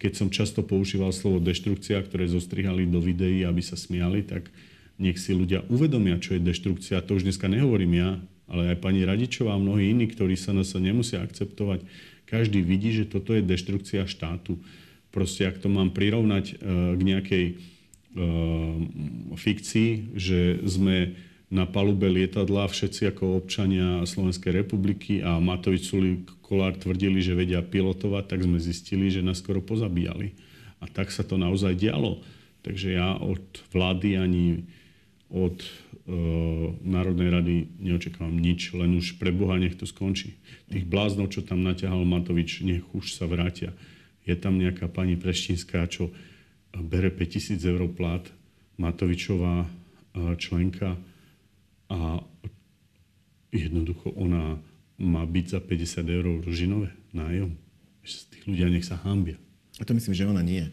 Keď 0.00 0.12
som 0.16 0.28
často 0.32 0.64
používal 0.64 1.12
slovo 1.12 1.36
deštrukcia, 1.44 2.00
ktoré 2.00 2.24
zostrihali 2.24 2.88
do 2.88 3.04
videí, 3.04 3.44
aby 3.44 3.60
sa 3.60 3.76
smiali, 3.76 4.24
tak 4.24 4.48
nech 4.96 5.20
si 5.20 5.36
ľudia 5.36 5.64
uvedomia, 5.68 6.16
čo 6.16 6.36
je 6.36 6.44
deštrukcia. 6.44 7.04
To 7.04 7.20
už 7.20 7.28
dneska 7.28 7.48
nehovorím 7.48 7.92
ja, 8.00 8.10
ale 8.48 8.72
aj 8.72 8.80
pani 8.80 9.04
Radičová 9.04 9.56
a 9.56 9.60
mnohí 9.60 9.92
iní, 9.92 10.08
ktorí 10.08 10.36
sa 10.40 10.56
nás 10.56 10.72
nemusia 10.72 11.20
akceptovať. 11.20 11.84
Každý 12.24 12.64
vidí, 12.64 12.96
že 12.96 13.08
toto 13.08 13.36
je 13.36 13.44
deštrukcia 13.44 14.08
štátu. 14.08 14.56
Proste, 15.12 15.44
ak 15.44 15.60
to 15.60 15.68
mám 15.68 15.92
prirovnať 15.92 16.56
uh, 16.56 16.96
k 16.96 17.00
nejakej 17.00 17.44
uh, 17.52 17.56
fikcii, 19.36 20.16
že 20.16 20.62
sme 20.64 21.12
na 21.50 21.66
palube 21.66 22.06
lietadla 22.06 22.70
všetci 22.70 23.10
ako 23.10 23.42
občania 23.42 24.06
Slovenskej 24.06 24.62
republiky 24.62 25.18
a 25.18 25.42
Matovič 25.42 25.90
Sulik 25.90 26.30
Kolár 26.46 26.78
tvrdili, 26.78 27.18
že 27.18 27.34
vedia 27.34 27.58
pilotovať, 27.58 28.24
tak 28.30 28.46
sme 28.46 28.62
zistili, 28.62 29.10
že 29.10 29.22
nás 29.22 29.42
skoro 29.42 29.58
pozabíjali. 29.58 30.30
A 30.78 30.86
tak 30.86 31.10
sa 31.10 31.26
to 31.26 31.34
naozaj 31.34 31.74
dialo. 31.74 32.22
Takže 32.62 32.94
ja 32.94 33.18
od 33.18 33.42
vlády 33.74 34.14
ani 34.14 34.62
od 35.30 35.58
e, 35.62 35.68
Národnej 36.86 37.28
rady 37.30 37.54
neočakávam 37.82 38.34
nič, 38.34 38.70
len 38.74 38.98
už 38.98 39.18
pre 39.18 39.34
Boha 39.34 39.58
nech 39.58 39.74
to 39.74 39.86
skončí. 39.90 40.38
Tých 40.70 40.86
bláznov, 40.86 41.34
čo 41.34 41.42
tam 41.42 41.66
naťahal 41.66 42.02
Matovič, 42.06 42.62
nech 42.62 42.86
už 42.94 43.14
sa 43.14 43.26
vrátia. 43.26 43.74
Je 44.22 44.34
tam 44.38 44.58
nejaká 44.58 44.86
pani 44.86 45.18
Preštinská, 45.18 45.86
čo 45.90 46.14
bere 46.74 47.10
5000 47.10 47.58
eur 47.62 47.90
plat, 47.90 48.22
Matovičová 48.78 49.66
e, 49.66 49.68
členka 50.38 50.98
a 51.90 52.22
jednoducho 53.50 54.14
ona 54.14 54.62
má 55.00 55.22
byť 55.26 55.46
za 55.58 55.60
50 55.60 56.06
eur 56.06 56.26
ružinové 56.44 56.94
nájom. 57.10 57.58
Tí 58.04 58.38
ľudia 58.46 58.70
nech 58.70 58.86
sa 58.86 59.00
hambia. 59.02 59.36
A 59.80 59.84
to 59.84 59.96
myslím, 59.96 60.14
že 60.14 60.28
ona 60.28 60.44
nie. 60.44 60.70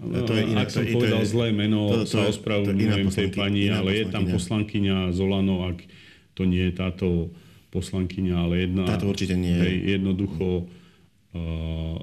No, 0.00 0.24
to 0.24 0.32
je 0.32 0.48
iná, 0.48 0.64
ak 0.64 0.72
som 0.72 0.80
to, 0.80 0.96
povedal 0.96 1.20
to 1.20 1.28
je, 1.28 1.32
zlé 1.36 1.52
meno, 1.52 1.92
to, 1.92 2.08
to 2.08 2.16
sa 2.16 2.24
ospravedlňujem 2.24 3.12
tej 3.12 3.28
pani, 3.36 3.68
ale 3.68 4.00
je 4.00 4.04
tam 4.08 4.24
poslankyňa 4.24 5.12
Zolano, 5.12 5.68
ak 5.68 5.84
to 6.32 6.48
nie 6.48 6.72
je 6.72 6.72
táto 6.72 7.08
poslankyňa, 7.68 8.34
ale 8.34 8.64
jedna... 8.64 8.88
Táto 8.88 9.12
určite 9.12 9.36
nie 9.36 9.52
je. 9.52 9.92
Jednoducho 10.00 10.64
uh, 11.36 12.00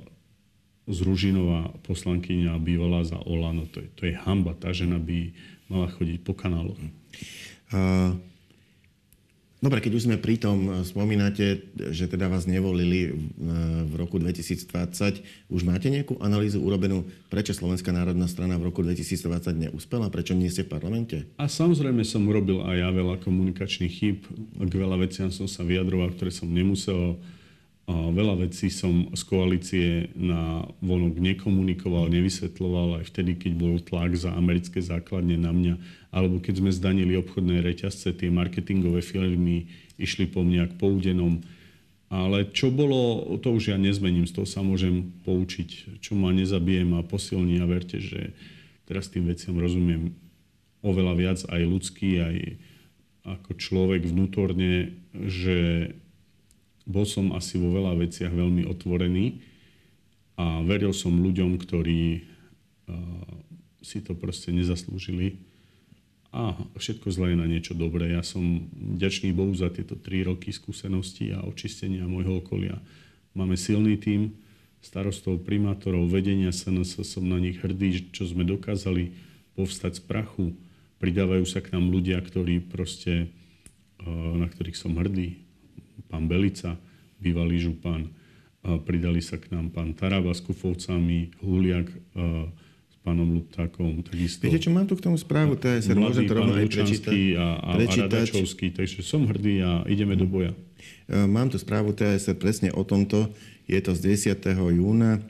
z 0.87 0.99
Ružinová 1.03 1.73
poslankyňa 1.83 2.55
bývala 2.61 3.01
za 3.01 3.17
Olano. 3.25 3.65
To 3.73 3.83
je, 3.83 3.89
to 3.97 4.01
je 4.07 4.13
hamba. 4.15 4.55
Tá 4.55 4.71
žena 4.71 5.01
by 5.01 5.33
mala 5.67 5.89
chodiť 5.91 6.21
po 6.23 6.37
kanáloch. 6.37 6.79
Uh, 7.73 8.15
Dobre, 9.57 9.81
keď 9.81 9.97
už 9.97 10.05
sme 10.05 10.21
pri 10.21 10.37
tom, 10.37 10.69
e, 10.69 10.85
spomínate, 10.85 11.65
že 11.89 12.05
teda 12.05 12.29
vás 12.29 12.45
nevolili 12.45 13.09
v 13.87 13.93
roku 13.97 14.21
2020. 14.21 15.49
Už 15.49 15.65
máte 15.65 15.89
nejakú 15.89 16.21
analýzu 16.21 16.61
urobenú, 16.61 17.09
prečo 17.33 17.57
Slovenská 17.57 17.89
národná 17.89 18.29
strana 18.29 18.61
v 18.61 18.69
roku 18.69 18.85
2020 18.85 19.57
neúspela? 19.57 20.13
Prečo 20.13 20.37
nie 20.37 20.53
ste 20.53 20.61
v 20.61 20.77
parlamente? 20.77 21.25
A 21.41 21.49
samozrejme 21.49 22.05
som 22.05 22.21
urobil 22.29 22.61
aj 22.61 22.75
ja 22.77 22.89
veľa 22.93 23.17
komunikačných 23.25 23.93
chýb. 23.93 24.29
K 24.61 24.73
veľa 24.77 25.01
veciam 25.01 25.33
som 25.33 25.49
sa 25.49 25.65
vyjadroval, 25.65 26.13
ktoré 26.13 26.29
som 26.29 26.45
nemusel. 26.45 27.17
Veľa 27.87 28.43
vecí 28.43 28.67
som 28.67 29.07
z 29.15 29.23
koalície 29.23 30.11
na 30.11 30.67
vonok 30.83 31.23
nekomunikoval, 31.23 32.11
nevysvetloval 32.11 32.99
aj 32.99 33.15
vtedy, 33.15 33.39
keď 33.39 33.51
bol 33.55 33.79
tlak 33.79 34.11
za 34.19 34.35
americké 34.35 34.83
základne 34.83 35.39
na 35.39 35.55
mňa 35.55 35.75
alebo 36.11 36.43
keď 36.43 36.59
sme 36.59 36.71
zdanili 36.73 37.15
obchodné 37.15 37.63
reťazce, 37.63 38.11
tie 38.11 38.27
marketingové 38.27 38.99
firmy 38.99 39.71
išli 39.95 40.27
po 40.27 40.43
mne 40.43 40.67
ako 40.67 40.75
poudenom. 40.75 41.39
Ale 42.07 42.47
čo 42.55 42.71
bolo, 42.71 43.23
to 43.43 43.51
už 43.51 43.75
ja 43.75 43.77
nezmením, 43.79 44.23
z 44.27 44.39
toho 44.39 44.47
sa 44.47 44.63
môžem 44.63 45.11
poučiť, 45.27 45.99
čo 45.99 46.15
ma 46.15 46.31
nezabijem 46.31 46.95
a 46.95 47.03
posilní 47.03 47.59
a 47.59 47.67
verte, 47.67 47.99
že 47.99 48.31
teraz 48.87 49.11
tým 49.11 49.27
veciam 49.27 49.59
rozumiem 49.59 50.15
oveľa 50.79 51.13
viac 51.19 51.39
aj 51.51 51.61
ľudský, 51.67 52.09
aj 52.23 52.35
ako 53.27 53.51
človek 53.59 54.07
vnútorne, 54.07 54.95
že 55.11 55.91
bol 56.87 57.03
som 57.03 57.35
asi 57.35 57.59
vo 57.59 57.75
veľa 57.75 57.99
veciach 57.99 58.31
veľmi 58.31 58.63
otvorený 58.63 59.43
a 60.39 60.63
veril 60.63 60.95
som 60.95 61.19
ľuďom, 61.19 61.59
ktorí 61.59 62.23
si 63.83 63.99
to 64.03 64.15
proste 64.15 64.55
nezaslúžili 64.55 65.39
a 66.35 66.53
všetko 66.75 67.07
zlé 67.07 67.39
na 67.39 67.47
niečo 67.47 67.71
dobré. 67.71 68.11
Ja 68.11 68.21
som 68.21 68.67
vďačný 68.75 69.31
Bohu 69.31 69.55
za 69.55 69.71
tieto 69.71 69.95
tri 69.95 70.27
roky 70.27 70.51
skúsenosti 70.51 71.31
a 71.31 71.41
očistenia 71.47 72.03
môjho 72.03 72.43
okolia. 72.43 72.77
Máme 73.31 73.55
silný 73.55 73.95
tím 73.95 74.35
starostov, 74.83 75.41
primátorov, 75.47 76.11
vedenia 76.11 76.51
SNS, 76.51 77.01
som 77.07 77.23
na 77.25 77.39
nich 77.39 77.57
hrdý, 77.63 78.11
čo 78.11 78.27
sme 78.27 78.43
dokázali 78.43 79.15
povstať 79.55 79.97
z 79.97 80.01
prachu. 80.03 80.45
Pridávajú 81.01 81.45
sa 81.47 81.63
k 81.63 81.73
nám 81.73 81.89
ľudia, 81.89 82.19
ktorí 82.21 82.61
proste, 82.61 83.31
e, 83.97 84.07
na 84.37 84.45
ktorých 84.45 84.77
som 84.77 84.93
hrdý. 84.99 85.46
Pán 86.05 86.29
Belica, 86.29 86.77
bývalý 87.17 87.57
župan, 87.57 88.13
pridali 88.83 89.23
sa 89.23 89.39
k 89.39 89.53
nám 89.53 89.71
pán 89.71 89.95
Taraba 89.95 90.35
s 90.35 90.43
Kufovcami, 90.43 91.31
Huliak, 91.39 91.87
e, 91.87 91.97
pánom 93.07 93.39
Luptákom. 93.39 94.03
Takisto. 94.03 94.43
Viete 94.43 94.67
čo, 94.67 94.75
mám 94.75 94.83
tu 94.83 94.99
k 94.99 95.07
tomu 95.07 95.15
správu 95.15 95.55
TSR, 95.55 95.95
môžem 95.95 96.27
to 96.27 96.35
rovno 96.35 96.59
aj 96.59 96.67
prečítať. 96.67 97.15
A, 97.39 97.45
a, 97.63 97.69
prečítať. 97.79 98.11
a 98.11 98.11
Radačovský, 98.11 98.67
takže 98.75 98.99
som 99.07 99.23
hrdý 99.23 99.63
a 99.63 99.87
ideme 99.87 100.19
do 100.19 100.27
boja. 100.27 100.51
E, 101.07 101.15
mám 101.23 101.47
tu 101.47 101.55
správu 101.55 101.95
TSR 101.95 102.35
presne 102.35 102.69
o 102.75 102.83
tomto. 102.83 103.31
Je 103.71 103.79
to 103.79 103.95
z 103.95 104.35
10. 104.35 104.51
júna 104.51 105.23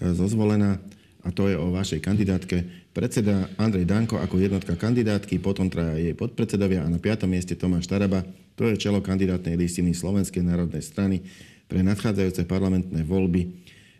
e, 0.00 0.16
zozvolená 0.16 0.80
a 1.24 1.28
to 1.32 1.52
je 1.52 1.56
o 1.60 1.68
vašej 1.68 2.00
kandidátke. 2.00 2.83
Predseda 2.94 3.50
Andrej 3.58 3.90
Danko 3.90 4.22
ako 4.22 4.38
jednotka 4.38 4.78
kandidátky, 4.78 5.42
potom 5.42 5.66
traja 5.66 5.98
jej 5.98 6.14
podpredsedovia 6.14 6.86
a 6.86 6.88
na 6.88 7.02
5. 7.02 7.26
mieste 7.26 7.58
Tomáš 7.58 7.90
Taraba. 7.90 8.22
To 8.54 8.70
je 8.70 8.78
čelo 8.78 9.02
kandidátnej 9.02 9.58
listiny 9.58 9.90
Slovenskej 9.90 10.46
národnej 10.46 10.78
strany 10.78 11.26
pre 11.66 11.82
nadchádzajúce 11.82 12.46
parlamentné 12.46 13.02
voľby 13.02 13.50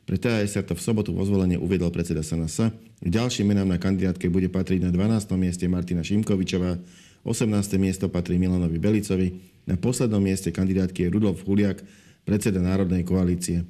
pre 0.04 0.20
TASR 0.20 0.68
to 0.68 0.76
v 0.76 0.84
sobotu 0.84 1.10
vo 1.16 1.24
zvolenie 1.24 1.56
uviedol 1.56 1.88
predseda 1.88 2.20
SNS. 2.20 2.70
K 3.00 3.08
ďalším 3.08 3.56
menám 3.56 3.72
na 3.72 3.80
kandidátke 3.80 4.28
bude 4.28 4.52
patriť 4.52 4.84
na 4.84 4.90
12. 4.92 5.32
mieste 5.40 5.64
Martina 5.64 6.04
Šimkovičová, 6.04 6.76
18. 7.24 7.48
miesto 7.80 8.12
patrí 8.12 8.36
Milanovi 8.36 8.76
Belicovi, 8.76 9.32
na 9.64 9.80
poslednom 9.80 10.20
mieste 10.20 10.52
kandidátky 10.52 11.08
je 11.08 11.12
Rudolf 11.12 11.40
Huliak, 11.48 11.80
predseda 12.28 12.60
Národnej 12.60 13.00
koalície. 13.00 13.64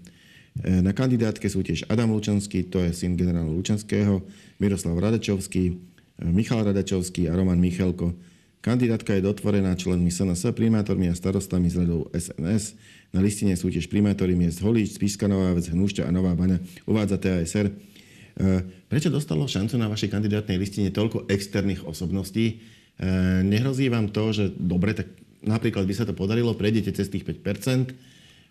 E, 0.59 0.83
na 0.83 0.91
kandidátke 0.91 1.47
sú 1.47 1.63
tiež 1.63 1.87
Adam 1.87 2.11
Lučanský, 2.11 2.67
to 2.67 2.83
je 2.83 2.91
syn 2.91 3.15
generála 3.15 3.55
Lučanského, 3.55 4.27
Miroslav 4.59 4.99
Radačovský, 4.99 5.79
Michal 6.23 6.63
Radačovský 6.65 7.27
a 7.27 7.37
Roman 7.37 7.59
Michalko. 7.59 8.15
Kandidátka 8.65 9.13
je 9.13 9.21
dotvorená 9.21 9.77
členmi 9.77 10.09
SNS, 10.09 10.57
primátormi 10.57 11.13
a 11.13 11.15
starostami 11.15 11.69
z 11.69 11.85
radou 11.85 12.09
SNS. 12.17 12.73
Na 13.13 13.21
listine 13.21 13.53
sú 13.61 13.69
tiež 13.69 13.93
primátori 13.93 14.33
miest 14.33 14.65
Holíč, 14.65 14.97
Spišská 14.97 15.29
Nová 15.29 15.53
Vec, 15.53 15.69
Hnúšťa 15.69 16.09
a 16.09 16.11
Nová 16.11 16.33
Baňa. 16.33 16.65
Uvádza 16.89 17.21
TASR. 17.21 17.69
E, 17.69 17.73
prečo 18.89 19.13
dostalo 19.13 19.45
šancu 19.45 19.77
na 19.77 19.93
vašej 19.93 20.09
kandidátnej 20.09 20.57
listine 20.57 20.89
toľko 20.89 21.29
externých 21.29 21.85
osobností? 21.85 22.47
E, 22.49 23.05
nehrozí 23.45 23.93
vám 23.93 24.09
to, 24.09 24.33
že 24.33 24.45
dobre, 24.57 24.97
tak 24.97 25.13
napríklad 25.45 25.85
by 25.85 25.95
sa 25.95 26.09
to 26.09 26.17
podarilo, 26.17 26.57
prejdete 26.57 26.97
cez 26.97 27.13
tých 27.13 27.29
5%, 27.29 27.93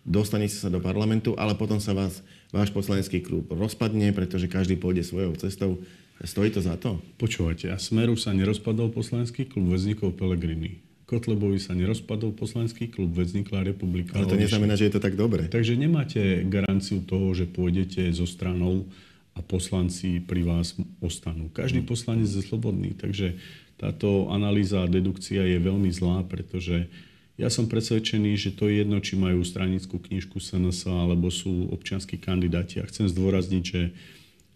dostanete 0.04 0.54
sa 0.54 0.68
do 0.68 0.78
parlamentu, 0.78 1.32
ale 1.34 1.56
potom 1.56 1.80
sa 1.80 1.96
vás 1.96 2.20
váš 2.52 2.70
poslanecký 2.70 3.24
klub 3.24 3.50
rozpadne, 3.50 4.12
pretože 4.12 4.46
každý 4.46 4.76
pôjde 4.76 5.02
svojou 5.02 5.34
cestou. 5.40 5.80
Stojí 6.22 6.54
to 6.54 6.62
za 6.62 6.78
to? 6.78 7.02
Počúvajte, 7.18 7.74
a 7.74 7.76
Smeru 7.80 8.14
sa 8.14 8.30
nerozpadol 8.30 8.94
poslanecký 8.94 9.50
klub, 9.50 9.74
vznikol 9.74 10.14
Pelegrini. 10.14 10.78
Kotlebovi 11.04 11.60
sa 11.60 11.76
nerozpadol 11.76 12.32
poslanecký 12.32 12.88
klub, 12.88 13.12
vznikla 13.12 13.66
republika. 13.66 14.16
Ale 14.16 14.30
to 14.30 14.40
neznamená, 14.40 14.72
že 14.78 14.88
je 14.88 14.94
to 14.96 15.04
tak 15.04 15.18
dobre. 15.18 15.50
Takže 15.52 15.76
nemáte 15.76 16.46
garanciu 16.48 17.04
toho, 17.04 17.34
že 17.36 17.44
pôjdete 17.44 18.08
zo 18.14 18.24
stranou 18.24 18.88
a 19.34 19.42
poslanci 19.42 20.22
pri 20.22 20.46
vás 20.46 20.78
ostanú. 21.02 21.50
Každý 21.50 21.84
hmm. 21.84 21.90
poslanec 21.90 22.30
je 22.30 22.40
slobodný, 22.40 22.94
takže 22.94 23.36
táto 23.76 24.30
analýza 24.30 24.86
a 24.86 24.90
dedukcia 24.90 25.44
je 25.44 25.58
veľmi 25.58 25.90
zlá, 25.90 26.22
pretože 26.24 26.86
ja 27.34 27.50
som 27.50 27.66
presvedčený, 27.66 28.38
že 28.38 28.54
to 28.54 28.70
je 28.70 28.86
jedno, 28.86 29.02
či 29.02 29.18
majú 29.18 29.42
stranickú 29.42 29.98
knižku 29.98 30.38
SNS 30.38 30.86
alebo 30.86 31.34
sú 31.34 31.66
občianskí 31.74 32.22
kandidáti. 32.22 32.78
A 32.78 32.86
chcem 32.86 33.10
zdôrazniť, 33.10 33.64
že 33.64 33.90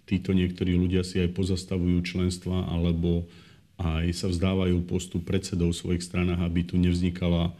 títo 0.06 0.30
niektorí 0.30 0.78
ľudia 0.78 1.02
si 1.02 1.18
aj 1.18 1.34
pozastavujú 1.34 1.98
členstva 2.06 2.70
alebo 2.70 3.26
aj 3.78 4.10
sa 4.14 4.26
vzdávajú 4.30 4.86
postu 4.86 5.22
predsedov 5.22 5.74
v 5.74 5.80
svojich 5.80 6.02
stranách, 6.06 6.42
aby 6.42 6.66
tu 6.66 6.78
nevznikala 6.78 7.54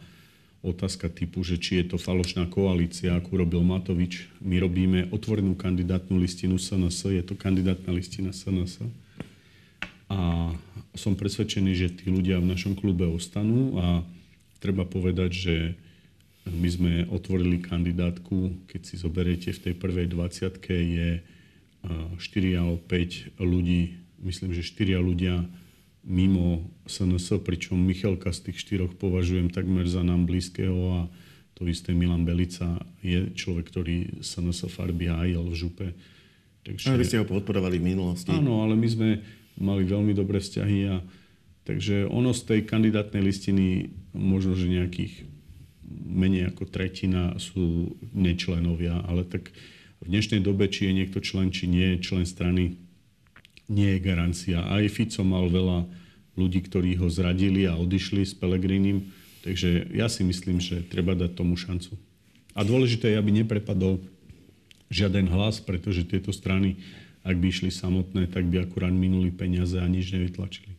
otázka 0.59 1.07
typu, 1.07 1.39
že 1.39 1.55
či 1.55 1.79
je 1.79 1.95
to 1.95 1.97
falošná 1.99 2.43
koalícia, 2.51 3.15
ako 3.15 3.43
robil 3.43 3.63
Matovič. 3.63 4.27
My 4.43 4.59
robíme 4.59 5.07
otvorenú 5.15 5.55
kandidátnu 5.55 6.19
listinu 6.19 6.59
SNS, 6.59 7.15
je 7.15 7.23
to 7.23 7.39
kandidátna 7.39 7.95
listina 7.95 8.35
SNS. 8.35 8.83
A 10.11 10.51
som 10.95 11.15
presvedčený, 11.15 11.71
že 11.75 11.87
tí 11.95 12.11
ľudia 12.11 12.43
v 12.43 12.51
našom 12.51 12.75
klube 12.75 13.07
ostanú 13.07 13.79
a 13.79 14.03
Treba 14.59 14.83
povedať, 14.83 15.31
že 15.31 15.55
my 16.49 16.69
sme 16.69 16.93
otvorili 17.07 17.63
kandidátku, 17.63 18.67
keď 18.67 18.81
si 18.83 18.95
zoberiete 18.99 19.55
v 19.55 19.63
tej 19.69 19.73
prvej 19.75 20.07
20 20.11 20.59
je 20.67 21.09
4 21.83 22.59
alebo 22.59 22.77
5 22.83 23.39
ľudí, 23.39 23.95
myslím, 24.23 24.51
že 24.51 24.67
4 24.67 24.99
ľudia 24.99 25.47
mimo 26.03 26.63
SNS, 26.87 27.43
pričom 27.43 27.79
Michalka 27.79 28.31
z 28.31 28.49
tých 28.49 28.65
štyroch 28.65 28.95
považujem 28.97 29.51
takmer 29.51 29.85
za 29.85 30.03
nám 30.03 30.25
blízkeho 30.25 30.79
a 30.95 30.99
to 31.59 31.67
isté 31.67 31.91
Milan 31.91 32.23
Belica 32.23 32.79
je 33.03 33.35
človek, 33.35 33.67
ktorý 33.67 34.23
SNS 34.23 34.71
farby 34.71 35.11
hájil 35.11 35.43
v 35.43 35.55
župe. 35.55 35.87
Takže... 36.63 36.87
Ale 36.91 37.03
vy 37.03 37.07
ste 37.07 37.19
ho 37.19 37.27
podporovali 37.27 37.79
v 37.79 37.95
minulosti. 37.95 38.31
Áno, 38.31 38.63
ale 38.63 38.79
my 38.79 38.87
sme 38.87 39.09
mali 39.59 39.83
veľmi 39.83 40.15
dobré 40.15 40.39
vzťahy 40.39 40.79
a 40.87 41.03
Takže 41.69 42.09
ono 42.09 42.33
z 42.33 42.49
tej 42.49 42.59
kandidátnej 42.65 43.21
listiny 43.21 43.93
možno, 44.09 44.57
že 44.57 44.73
nejakých 44.73 45.21
menej 45.85 46.49
ako 46.49 46.65
tretina 46.65 47.37
sú 47.37 47.93
nečlenovia, 48.09 49.05
ale 49.05 49.21
tak 49.21 49.53
v 50.01 50.05
dnešnej 50.09 50.41
dobe, 50.41 50.65
či 50.65 50.89
je 50.89 50.97
niekto 50.97 51.21
člen, 51.21 51.53
či 51.53 51.69
nie 51.69 51.93
je 51.93 51.97
člen 52.01 52.25
strany, 52.25 52.81
nie 53.69 53.85
je 53.85 54.01
garancia. 54.01 54.65
Aj 54.65 54.81
Fico 54.89 55.21
mal 55.21 55.45
veľa 55.45 55.85
ľudí, 56.33 56.65
ktorí 56.65 56.97
ho 56.97 57.05
zradili 57.05 57.69
a 57.69 57.77
odišli 57.77 58.25
s 58.25 58.33
Pelegrinim, 58.33 59.13
takže 59.45 59.93
ja 59.93 60.09
si 60.09 60.25
myslím, 60.25 60.57
že 60.57 60.81
treba 60.89 61.13
dať 61.13 61.37
tomu 61.37 61.53
šancu. 61.53 61.93
A 62.57 62.65
dôležité 62.65 63.13
je, 63.13 63.21
aby 63.21 63.29
neprepadol 63.45 64.01
žiaden 64.89 65.29
hlas, 65.29 65.61
pretože 65.61 66.01
tieto 66.09 66.33
strany, 66.33 66.81
ak 67.21 67.37
by 67.37 67.45
išli 67.45 67.69
samotné, 67.69 68.25
tak 68.25 68.49
by 68.49 68.65
akurát 68.65 68.89
minuli 68.89 69.29
peniaze 69.29 69.77
a 69.77 69.85
nič 69.85 70.09
nevytlačili. 70.09 70.73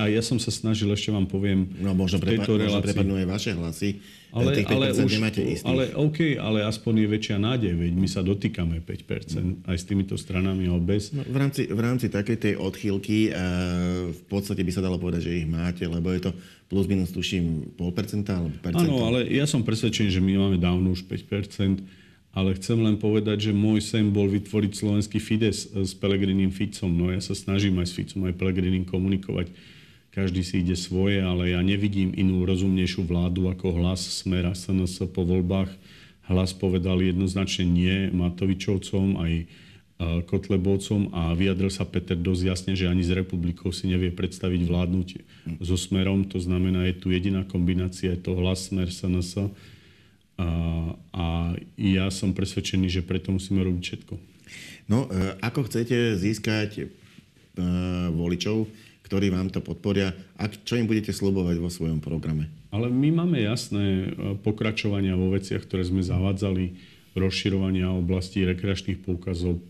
A 0.00 0.08
ja 0.08 0.24
som 0.24 0.40
sa 0.40 0.48
snažil, 0.48 0.88
ešte 0.88 1.12
vám 1.12 1.28
poviem, 1.28 1.68
no, 1.76 1.92
možno 1.92 2.16
v 2.16 2.36
tejto 2.36 2.56
prepa- 2.56 2.64
relácii... 2.64 2.86
prepadnú 2.88 3.14
aj 3.20 3.26
vaše 3.28 3.50
hlasy. 3.52 3.90
Ale, 4.32 4.56
Tých 4.56 4.64
ale, 4.72 4.96
už, 4.96 5.12
nemáte 5.12 5.44
istých. 5.44 5.68
ale 5.68 5.92
OK, 5.92 6.40
ale 6.40 6.64
aspoň 6.64 7.04
je 7.04 7.08
väčšia 7.12 7.36
nádej, 7.36 7.76
veď 7.76 7.92
my 7.92 8.08
sa 8.08 8.24
dotýkame 8.24 8.80
5% 8.80 9.68
aj 9.68 9.76
s 9.76 9.84
týmito 9.84 10.16
stranami 10.16 10.72
a 10.72 10.80
bez. 10.80 11.12
No, 11.12 11.20
v, 11.20 11.36
rámci, 11.36 11.68
v 11.68 11.76
rámci 11.76 12.08
takej 12.08 12.36
tej 12.40 12.54
odchýlky 12.56 13.28
uh, 13.28 14.08
v 14.08 14.22
podstate 14.32 14.64
by 14.64 14.72
sa 14.72 14.80
dalo 14.80 14.96
povedať, 14.96 15.28
že 15.28 15.44
ich 15.44 15.44
máte, 15.44 15.84
lebo 15.84 16.08
je 16.16 16.24
to 16.24 16.30
plus 16.72 16.88
minus 16.88 17.12
tuším 17.12 17.76
pol 17.76 17.92
percenta 17.92 18.40
alebo 18.40 18.56
percenta. 18.56 18.88
Áno, 18.88 19.04
ale 19.04 19.28
ja 19.28 19.44
som 19.44 19.60
presvedčený, 19.60 20.08
že 20.08 20.24
my 20.24 20.32
máme 20.40 20.56
dávno 20.56 20.96
už 20.96 21.04
5%, 21.04 21.84
ale 22.32 22.56
chcem 22.56 22.80
len 22.80 22.96
povedať, 22.96 23.44
že 23.44 23.52
môj 23.52 23.84
sen 23.84 24.08
bol 24.08 24.32
vytvoriť 24.32 24.72
slovenský 24.72 25.20
Fides 25.20 25.68
s 25.68 25.92
Pelegrinim 25.92 26.48
Ficom. 26.48 26.88
No 26.88 27.12
ja 27.12 27.20
sa 27.20 27.36
snažím 27.36 27.76
aj 27.84 27.92
s 27.92 27.96
Ficom, 28.00 28.24
aj 28.24 28.40
Pelegrinim 28.40 28.88
komunikovať 28.88 29.52
každý 30.12 30.44
si 30.44 30.60
ide 30.60 30.76
svoje, 30.76 31.24
ale 31.24 31.56
ja 31.56 31.60
nevidím 31.64 32.12
inú 32.12 32.44
rozumnejšiu 32.44 33.08
vládu 33.08 33.48
ako 33.48 33.80
hlas 33.80 34.04
Smera 34.04 34.52
SNS 34.52 35.08
po 35.08 35.24
voľbách. 35.24 35.72
Hlas 36.28 36.52
povedal 36.52 37.00
jednoznačne 37.00 37.64
nie 37.64 37.96
Matovičovcom, 38.12 39.16
aj 39.18 39.32
e, 39.42 39.44
Kotlebovcom 40.28 41.10
a 41.16 41.32
vyjadril 41.32 41.72
sa 41.72 41.88
Peter 41.88 42.14
dosť 42.14 42.42
jasne, 42.44 42.72
že 42.76 42.92
ani 42.92 43.00
z 43.02 43.16
republikou 43.24 43.72
si 43.72 43.88
nevie 43.88 44.12
predstaviť 44.12 44.60
vládnuť 44.68 45.08
so 45.64 45.80
Smerom. 45.80 46.28
To 46.28 46.38
znamená, 46.38 46.86
je 46.92 46.94
tu 47.00 47.08
jediná 47.08 47.42
kombinácia, 47.48 48.12
je 48.12 48.20
to 48.20 48.36
hlas 48.36 48.68
Smer 48.68 48.92
SNS. 48.92 49.48
A, 50.36 50.48
a 51.12 51.26
ja 51.80 52.06
som 52.12 52.36
presvedčený, 52.36 52.88
že 52.88 53.02
preto 53.02 53.32
musíme 53.32 53.64
robiť 53.64 53.82
všetko. 53.82 54.14
No, 54.92 55.08
e, 55.08 55.40
ako 55.40 55.66
chcete 55.72 56.20
získať 56.20 57.00
voličov, 58.16 58.64
ktorí 59.12 59.28
vám 59.28 59.52
to 59.52 59.60
podporia 59.60 60.16
a 60.40 60.48
čo 60.48 60.80
im 60.80 60.88
budete 60.88 61.12
slubovať 61.12 61.60
vo 61.60 61.68
svojom 61.68 62.00
programe? 62.00 62.48
Ale 62.72 62.88
my 62.88 63.12
máme 63.12 63.44
jasné 63.44 64.08
e, 64.08 64.40
pokračovania 64.40 65.20
vo 65.20 65.28
veciach, 65.28 65.68
ktoré 65.68 65.84
sme 65.84 66.00
zavádzali, 66.00 66.72
rozširovania 67.12 67.92
oblasti 67.92 68.40
rekreačných 68.40 69.04
poukazov, 69.04 69.60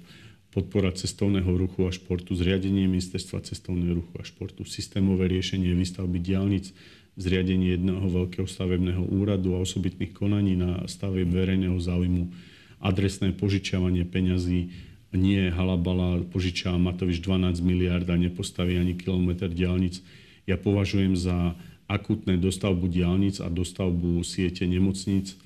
podpora 0.54 0.94
cestovného 0.94 1.50
ruchu 1.58 1.82
a 1.82 1.90
športu, 1.90 2.38
zriadenie 2.38 2.86
ministerstva 2.86 3.42
cestovného 3.42 3.98
ruchu 3.98 4.14
a 4.14 4.22
športu, 4.22 4.62
systémové 4.62 5.26
riešenie 5.26 5.74
výstavby 5.74 6.22
diálnic, 6.22 6.70
zriadenie 7.18 7.74
jedného 7.74 8.06
veľkého 8.06 8.46
stavebného 8.46 9.10
úradu 9.10 9.58
a 9.58 9.66
osobitných 9.66 10.14
konaní 10.14 10.54
na 10.54 10.86
stave 10.86 11.26
verejného 11.26 11.82
záujmu, 11.82 12.30
adresné 12.78 13.34
požičiavanie 13.34 14.06
peňazí, 14.06 14.70
nie 15.12 15.52
halabala, 15.52 16.24
požiča 16.32 16.72
Matovič 16.80 17.20
12 17.20 17.60
miliard 17.60 18.08
a 18.08 18.16
nepostaví 18.16 18.80
ani 18.80 18.96
kilometr 18.96 19.52
diálnic. 19.52 20.00
Ja 20.48 20.56
považujem 20.56 21.14
za 21.14 21.52
akútne 21.86 22.40
dostavbu 22.40 22.88
diálnic 22.88 23.38
a 23.44 23.52
dostavbu 23.52 24.24
siete 24.24 24.64
nemocníc. 24.64 25.36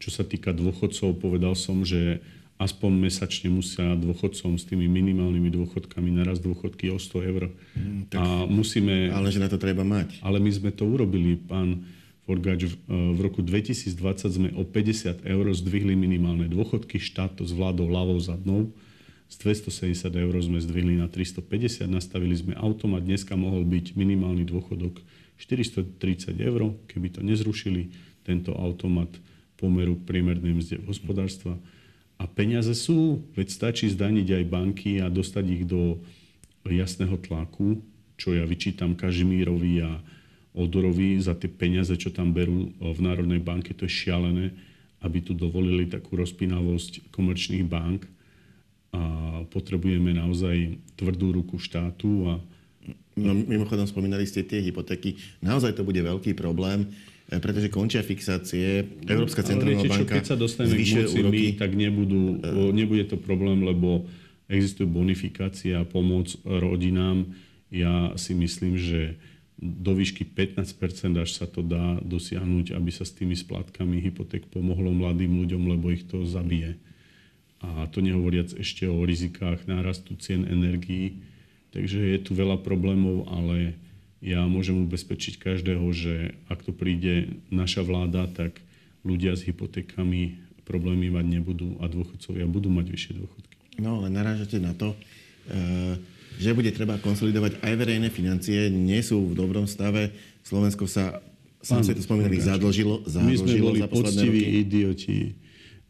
Čo 0.00 0.10
sa 0.10 0.24
týka 0.24 0.56
dôchodcov, 0.56 1.20
povedal 1.20 1.52
som, 1.54 1.84
že 1.84 2.24
aspoň 2.56 2.90
mesačne 3.10 3.52
musia 3.52 3.94
dôchodcom 3.98 4.56
s 4.56 4.64
tými 4.64 4.86
minimálnymi 4.88 5.50
dôchodkami 5.50 6.10
naraz 6.14 6.40
dôchodky 6.40 6.88
o 6.90 6.98
100 6.98 7.30
eur. 7.30 7.42
Mm, 7.74 8.00
tak, 8.08 8.18
a 8.18 8.48
musíme, 8.48 9.10
ale 9.12 9.28
že 9.34 9.42
na 9.42 9.50
to 9.50 9.58
treba 9.60 9.84
mať. 9.84 10.22
Ale 10.24 10.38
my 10.40 10.50
sme 10.50 10.70
to 10.72 10.88
urobili, 10.88 11.36
pán 11.36 11.84
Forgač. 12.22 12.70
V 12.86 13.18
roku 13.18 13.42
2020 13.42 13.98
sme 14.30 14.48
o 14.54 14.62
50 14.62 15.26
eur 15.26 15.46
zdvihli 15.50 15.98
minimálne 15.98 16.46
dôchodky, 16.46 17.02
štát 17.02 17.42
to 17.42 17.44
zvládol 17.44 17.90
ľavou 17.90 18.18
zadnou 18.22 18.70
z 19.32 19.40
270 19.40 20.12
eur 20.12 20.34
sme 20.44 20.60
zdvihli 20.60 21.00
na 21.00 21.08
350, 21.08 21.88
nastavili 21.88 22.36
sme 22.36 22.52
automat, 22.52 23.00
dneska 23.00 23.32
mohol 23.32 23.64
byť 23.64 23.96
minimálny 23.96 24.44
dôchodok 24.44 25.00
430 25.40 26.36
eur, 26.36 26.76
keby 26.84 27.08
to 27.16 27.24
nezrušili, 27.24 27.88
tento 28.28 28.52
automat 28.52 29.08
pomeru 29.56 29.96
k 29.96 30.04
priemernej 30.04 30.52
mzde 30.52 30.84
hospodárstva. 30.84 31.56
A 32.20 32.28
peniaze 32.28 32.76
sú, 32.76 33.24
veď 33.32 33.48
stačí 33.48 33.88
zdaniť 33.88 34.36
aj 34.36 34.44
banky 34.52 35.00
a 35.00 35.08
dostať 35.08 35.44
ich 35.48 35.64
do 35.64 35.96
jasného 36.68 37.16
tlaku, 37.24 37.80
čo 38.20 38.36
ja 38.36 38.44
vyčítam 38.44 38.92
Kažimírovi 38.92 39.80
a 39.80 39.96
Odorovi 40.52 41.16
za 41.16 41.32
tie 41.32 41.48
peniaze, 41.48 41.96
čo 41.96 42.12
tam 42.12 42.36
berú 42.36 42.68
v 42.76 43.00
Národnej 43.00 43.40
banke, 43.40 43.72
to 43.72 43.88
je 43.88 43.96
šialené, 44.06 44.52
aby 45.00 45.24
tu 45.24 45.32
dovolili 45.32 45.88
takú 45.88 46.20
rozpínavosť 46.20 47.08
komerčných 47.08 47.64
bank 47.64 48.04
a 48.92 49.02
potrebujeme 49.48 50.12
naozaj 50.12 50.76
tvrdú 51.00 51.32
ruku 51.32 51.56
štátu 51.56 52.28
a 52.28 52.34
No, 53.12 53.36
mimochodom 53.36 53.84
spomínali 53.84 54.24
ste 54.24 54.40
tie 54.40 54.64
hypotéky. 54.64 55.20
Naozaj 55.44 55.76
to 55.76 55.84
bude 55.84 56.00
veľký 56.00 56.32
problém, 56.32 56.88
e, 57.28 57.36
pretože 57.36 57.68
končia 57.68 58.00
fixácie. 58.00 58.88
Európska 59.04 59.44
centrálna 59.44 59.84
banka 59.84 60.16
Keď 60.16 60.26
sa 60.32 60.36
dostaneme 60.36 60.80
k 60.80 61.04
moci 61.04 61.20
úroky. 61.20 61.28
my, 61.28 61.44
tak 61.60 61.70
nebudú, 61.76 62.40
uh. 62.40 62.72
nebude 62.72 63.04
to 63.04 63.20
problém, 63.20 63.68
lebo 63.68 64.08
existuje 64.48 64.88
bonifikácia 64.88 65.84
a 65.84 65.88
pomoc 65.88 66.32
rodinám. 66.48 67.28
Ja 67.68 68.16
si 68.16 68.32
myslím, 68.32 68.80
že 68.80 69.20
do 69.60 69.92
výšky 69.92 70.24
15% 70.26 70.72
až 71.20 71.30
sa 71.36 71.44
to 71.44 71.60
dá 71.60 72.00
dosiahnuť, 72.00 72.74
aby 72.74 72.90
sa 72.90 73.04
s 73.04 73.12
tými 73.12 73.36
splátkami 73.36 74.00
hypoték 74.02 74.48
pomohlo 74.48 74.90
mladým 74.90 75.36
ľuďom, 75.44 75.68
lebo 75.68 75.92
ich 75.92 76.08
to 76.08 76.24
zabije. 76.24 76.80
A 77.62 77.86
to 77.86 78.02
nehovoriac 78.02 78.50
ešte 78.58 78.90
o 78.90 79.06
rizikách 79.06 79.64
nárastu 79.70 80.18
cien 80.18 80.42
energií. 80.44 81.22
Takže 81.70 81.98
je 81.98 82.18
tu 82.20 82.34
veľa 82.34 82.60
problémov, 82.60 83.30
ale 83.30 83.78
ja 84.22 84.44
môžem 84.46 84.86
ubezpečiť 84.86 85.38
každého, 85.38 85.82
že 85.94 86.36
ak 86.46 86.62
to 86.62 86.70
príde 86.74 87.42
naša 87.50 87.82
vláda, 87.82 88.30
tak 88.30 88.62
ľudia 89.02 89.34
s 89.34 89.42
hypotékami 89.46 90.38
problémy 90.62 91.10
mať 91.10 91.26
nebudú 91.26 91.74
a 91.82 91.90
dôchodcovia 91.90 92.46
budú 92.46 92.70
mať 92.70 92.86
vyššie 92.86 93.12
dôchodky. 93.18 93.56
No 93.82 93.98
ale 93.98 94.14
narážate 94.14 94.62
na 94.62 94.76
to, 94.78 94.94
e, 95.50 95.98
že 96.38 96.54
bude 96.54 96.70
treba 96.70 97.02
konsolidovať 97.02 97.58
aj 97.60 97.72
verejné 97.74 98.08
financie, 98.14 98.70
nie 98.70 99.02
sú 99.02 99.26
v 99.26 99.34
dobrom 99.34 99.66
stave. 99.66 100.14
Slovensko 100.46 100.86
sa, 100.86 101.18
sám 101.58 101.82
ste 101.82 101.98
to 101.98 102.06
spomínali, 102.06 102.38
zadlžilo, 102.38 103.02
zadlžilo 103.04 103.26
My 103.26 103.34
sme 103.34 103.52
boli 103.58 103.80
poctiví 103.90 104.42
roky. 104.42 104.58
idioti. 104.62 105.18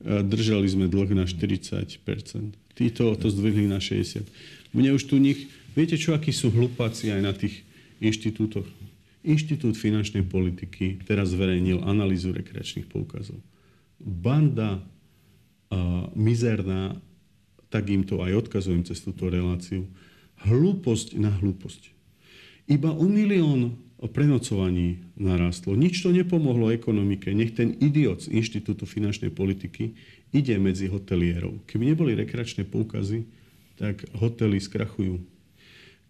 Držali 0.03 0.67
sme 0.67 0.91
dlh 0.91 1.15
na 1.15 1.25
40 1.31 2.03
Títo 2.75 3.05
to 3.15 3.27
zdvihli 3.31 3.71
na 3.71 3.79
60 3.79 4.27
Mne 4.75 4.99
už 4.99 5.07
tu 5.07 5.23
nich... 5.23 5.49
Viete 5.73 5.97
čo, 5.97 6.13
akí 6.13 6.35
sú 6.37 6.53
hlupáci 6.53 7.09
aj 7.09 7.21
na 7.25 7.33
tých 7.33 7.65
inštitútoch? 8.03 8.67
Inštitút 9.23 9.79
finančnej 9.79 10.27
politiky 10.27 11.01
teraz 11.07 11.33
zverejnil 11.33 11.81
analýzu 11.87 12.35
rekreačných 12.35 12.91
poukazov. 12.91 13.39
Banda 14.03 14.83
uh, 14.83 16.11
mizerná, 16.13 16.99
tak 17.73 17.89
im 17.89 18.05
to 18.05 18.21
aj 18.21 18.45
odkazujem 18.45 18.85
cez 18.85 19.01
túto 19.01 19.31
reláciu, 19.31 19.89
hlúposť 20.45 21.17
na 21.17 21.31
hlúposť. 21.31 21.95
Iba 22.69 22.93
o 22.93 23.07
milión 23.07 23.79
o 24.03 24.11
prenocovaní 24.11 24.99
narastlo. 25.15 25.79
Nič 25.79 26.03
to 26.03 26.11
nepomohlo 26.11 26.75
ekonomike. 26.75 27.31
Nech 27.31 27.55
ten 27.55 27.79
idiot 27.79 28.27
z 28.27 28.35
Inštitútu 28.35 28.83
finančnej 28.83 29.31
politiky 29.31 29.95
ide 30.35 30.59
medzi 30.59 30.91
hotelierov. 30.91 31.63
Keby 31.71 31.95
neboli 31.95 32.19
rekreačné 32.19 32.67
poukazy, 32.67 33.31
tak 33.79 34.03
hotely 34.19 34.59
skrachujú. 34.59 35.23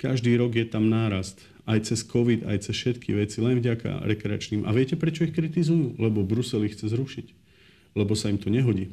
Každý 0.00 0.40
rok 0.40 0.56
je 0.56 0.64
tam 0.64 0.88
nárast. 0.88 1.44
Aj 1.68 1.78
cez 1.84 2.02
COVID, 2.02 2.48
aj 2.48 2.66
cez 2.66 2.74
všetky 2.74 3.14
veci, 3.14 3.38
len 3.44 3.60
vďaka 3.60 4.08
rekreačným. 4.08 4.64
A 4.66 4.72
viete, 4.72 4.96
prečo 4.96 5.22
ich 5.28 5.36
kritizujú? 5.36 5.94
Lebo 6.00 6.24
Brusel 6.24 6.66
ich 6.66 6.74
chce 6.74 6.90
zrušiť. 6.90 7.26
Lebo 7.92 8.16
sa 8.16 8.32
im 8.32 8.40
to 8.40 8.48
nehodí. 8.48 8.88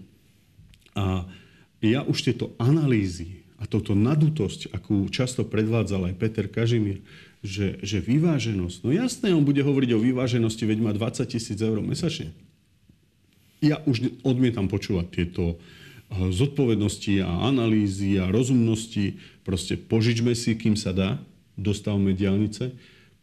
A 0.94 1.24
ja 1.80 2.04
už 2.04 2.20
tieto 2.20 2.52
analýzy 2.60 3.48
a 3.60 3.68
touto 3.68 3.92
nadutosť, 3.92 4.72
akú 4.72 5.12
často 5.12 5.44
predvádzal 5.44 6.10
aj 6.12 6.16
Peter 6.16 6.48
Kažimír, 6.48 7.04
že, 7.44 7.80
že 7.84 8.00
vyváženosť, 8.00 8.84
no 8.84 8.92
jasné, 8.92 9.36
on 9.36 9.44
bude 9.44 9.60
hovoriť 9.60 9.92
o 9.96 10.04
vyváženosti, 10.04 10.64
veď 10.64 10.80
má 10.80 10.92
20 10.96 11.24
tisíc 11.28 11.60
eur 11.60 11.80
mesačne. 11.84 12.32
Ja 13.60 13.84
už 13.84 14.24
odmietam 14.24 14.72
počúvať 14.72 15.08
tieto 15.12 15.44
eh, 15.56 16.32
zodpovednosti 16.32 17.20
a 17.24 17.52
analýzy 17.52 18.16
a 18.20 18.32
rozumnosti. 18.32 19.20
Proste 19.44 19.76
požičme 19.76 20.32
si, 20.36 20.56
kým 20.56 20.80
sa 20.80 20.96
dá, 20.96 21.20
dostavme 21.60 22.16
diálnice, 22.16 22.72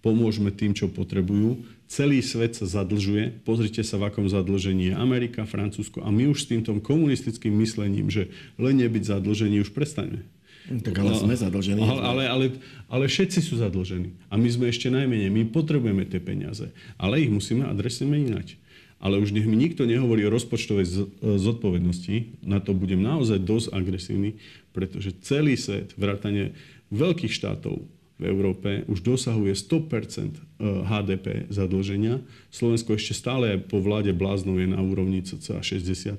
pomôžme 0.04 0.52
tým, 0.52 0.76
čo 0.76 0.92
potrebujú. 0.92 1.64
Celý 1.86 2.18
svet 2.18 2.58
sa 2.58 2.66
zadlžuje. 2.66 3.46
Pozrite 3.46 3.86
sa, 3.86 3.94
v 3.94 4.10
akom 4.10 4.26
zadlžení 4.26 4.90
je 4.90 4.94
Amerika, 4.98 5.46
Francúzsko. 5.46 6.02
A 6.02 6.10
my 6.10 6.26
už 6.34 6.42
s 6.42 6.50
týmto 6.50 6.74
komunistickým 6.82 7.54
myslením, 7.62 8.10
že 8.10 8.34
len 8.58 8.82
nebyť 8.82 9.16
zadlžení, 9.16 9.62
už 9.62 9.70
prestaňme. 9.70 10.26
Tak 10.66 10.98
ale 10.98 11.14
sme 11.14 11.38
zadlžení. 11.38 11.78
Ale, 11.78 12.02
ale, 12.02 12.24
ale, 12.26 12.46
ale 12.90 13.04
všetci 13.06 13.38
sú 13.38 13.62
zadlžení. 13.62 14.18
A 14.26 14.34
my 14.34 14.50
sme 14.50 14.66
ešte 14.66 14.90
najmenej. 14.90 15.30
My 15.30 15.46
potrebujeme 15.46 16.02
tie 16.10 16.18
peniaze. 16.18 16.74
Ale 16.98 17.22
ich 17.22 17.30
musíme 17.30 17.62
adresne 17.62 18.10
ináč. 18.10 18.58
Ale 18.98 19.22
už 19.22 19.30
nech 19.30 19.46
mi 19.46 19.54
nikto 19.54 19.86
nehovorí 19.86 20.26
o 20.26 20.34
rozpočtovej 20.34 21.06
zodpovednosti. 21.22 22.42
Na 22.42 22.58
to 22.58 22.74
budem 22.74 22.98
naozaj 22.98 23.38
dosť 23.38 23.78
agresívny, 23.78 24.42
pretože 24.74 25.14
celý 25.22 25.54
svet, 25.54 25.94
vrátane 25.94 26.56
veľkých 26.90 27.30
štátov, 27.30 27.86
v 28.16 28.24
Európe 28.24 28.88
už 28.88 29.04
dosahuje 29.04 29.52
100% 29.52 30.60
HDP 30.88 31.52
zadlženia. 31.52 32.24
Slovensko 32.48 32.96
ešte 32.96 33.12
stále 33.12 33.60
po 33.60 33.84
vláde 33.84 34.16
bláznov 34.16 34.56
je 34.56 34.68
na 34.72 34.80
úrovni 34.80 35.20
cca 35.20 35.60
60. 35.60 36.16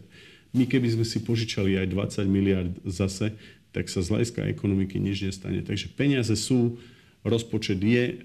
My 0.53 0.63
keby 0.69 0.93
sme 0.93 1.05
si 1.05 1.25
požičali 1.25 1.75
aj 1.75 1.89
20 2.21 2.29
miliard 2.29 2.71
zase, 2.85 3.33
tak 3.73 3.89
sa 3.89 4.05
z 4.05 4.13
hľadiska 4.13 4.45
ekonomiky 4.45 5.01
nič 5.01 5.25
nestane. 5.25 5.65
Takže 5.65 5.89
peniaze 5.97 6.33
sú, 6.37 6.77
rozpočet 7.25 7.81
je 7.81 8.21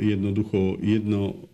jednoducho 0.00 0.80
jedno 0.80 1.48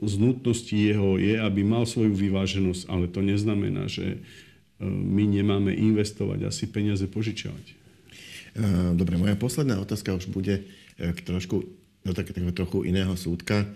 z 0.00 0.14
nutností 0.14 0.94
jeho 0.94 1.18
je, 1.18 1.34
aby 1.36 1.66
mal 1.66 1.90
svoju 1.90 2.14
vyváženosť, 2.14 2.86
ale 2.86 3.10
to 3.10 3.18
neznamená, 3.18 3.90
že 3.90 4.22
my 4.80 5.26
nemáme 5.26 5.74
investovať 5.74 6.46
a 6.46 6.54
si 6.54 6.70
peniaze 6.70 7.04
požičovať. 7.04 7.76
Dobre, 8.96 9.20
moja 9.20 9.36
posledná 9.36 9.78
otázka 9.78 10.16
už 10.16 10.30
bude 10.32 10.64
trošku 11.24 11.64
do 12.00 12.12
takého 12.16 12.52
trochu 12.52 12.88
iného 12.88 13.12
súdka. 13.16 13.68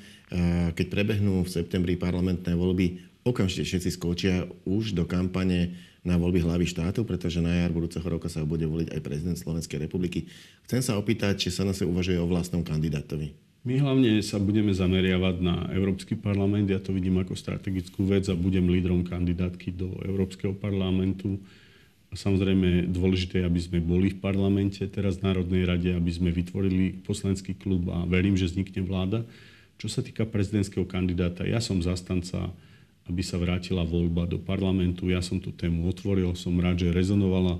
Keď 0.73 0.87
prebehnú 0.89 1.45
v 1.45 1.53
septembri 1.53 1.97
parlamentné 2.01 2.57
voľby, 2.57 3.01
okamžite 3.25 3.69
všetci 3.69 3.91
skočia 3.97 4.49
už 4.65 4.97
do 4.97 5.05
kampane 5.05 5.77
na 6.05 6.21
voľby 6.21 6.45
hlavy 6.45 6.69
štátu, 6.69 7.05
pretože 7.09 7.41
na 7.41 7.65
jar 7.65 7.73
budúceho 7.73 8.05
roka 8.05 8.29
sa 8.29 8.45
bude 8.45 8.69
voliť 8.69 8.93
aj 8.93 9.01
prezident 9.01 9.39
Slovenskej 9.41 9.89
republiky. 9.89 10.29
Chcem 10.69 10.85
sa 10.85 11.01
opýtať, 11.01 11.41
či 11.41 11.49
sa 11.49 11.65
na 11.65 11.73
sa 11.73 11.89
uvažuje 11.89 12.21
o 12.21 12.29
vlastnom 12.29 12.61
kandidátovi. 12.61 13.33
My 13.65 13.81
hlavne 13.81 14.21
sa 14.21 14.37
budeme 14.37 14.77
zameriavať 14.77 15.37
na 15.41 15.73
Európsky 15.73 16.13
parlament. 16.21 16.69
Ja 16.69 16.77
to 16.85 16.93
vidím 16.93 17.17
ako 17.17 17.33
strategickú 17.33 18.05
vec 18.05 18.29
a 18.29 18.37
budem 18.37 18.69
lídrom 18.69 19.09
kandidátky 19.09 19.73
do 19.73 19.89
Európskeho 20.05 20.53
parlamentu 20.53 21.41
Samozrejme, 22.14 22.87
dôležité 22.94 23.42
je, 23.42 23.48
aby 23.50 23.61
sme 23.61 23.79
boli 23.83 24.14
v 24.14 24.22
parlamente, 24.22 24.87
teraz 24.87 25.18
v 25.18 25.27
Národnej 25.27 25.66
rade, 25.66 25.90
aby 25.90 26.11
sme 26.14 26.31
vytvorili 26.31 27.03
poslanecký 27.03 27.59
klub 27.59 27.90
a 27.90 28.07
verím, 28.07 28.38
že 28.38 28.46
vznikne 28.46 28.87
vláda. 28.87 29.27
Čo 29.83 29.90
sa 29.90 30.00
týka 30.00 30.22
prezidentského 30.22 30.87
kandidáta, 30.87 31.42
ja 31.42 31.59
som 31.59 31.83
zastanca, 31.83 32.55
aby 33.11 33.20
sa 33.20 33.37
vrátila 33.37 33.83
voľba 33.83 34.31
do 34.31 34.38
parlamentu. 34.38 35.11
Ja 35.11 35.20
som 35.20 35.42
tú 35.42 35.50
tému 35.50 35.90
otvoril, 35.90 36.33
som 36.38 36.55
rád, 36.62 36.87
že 36.87 36.94
rezonovala, 36.94 37.59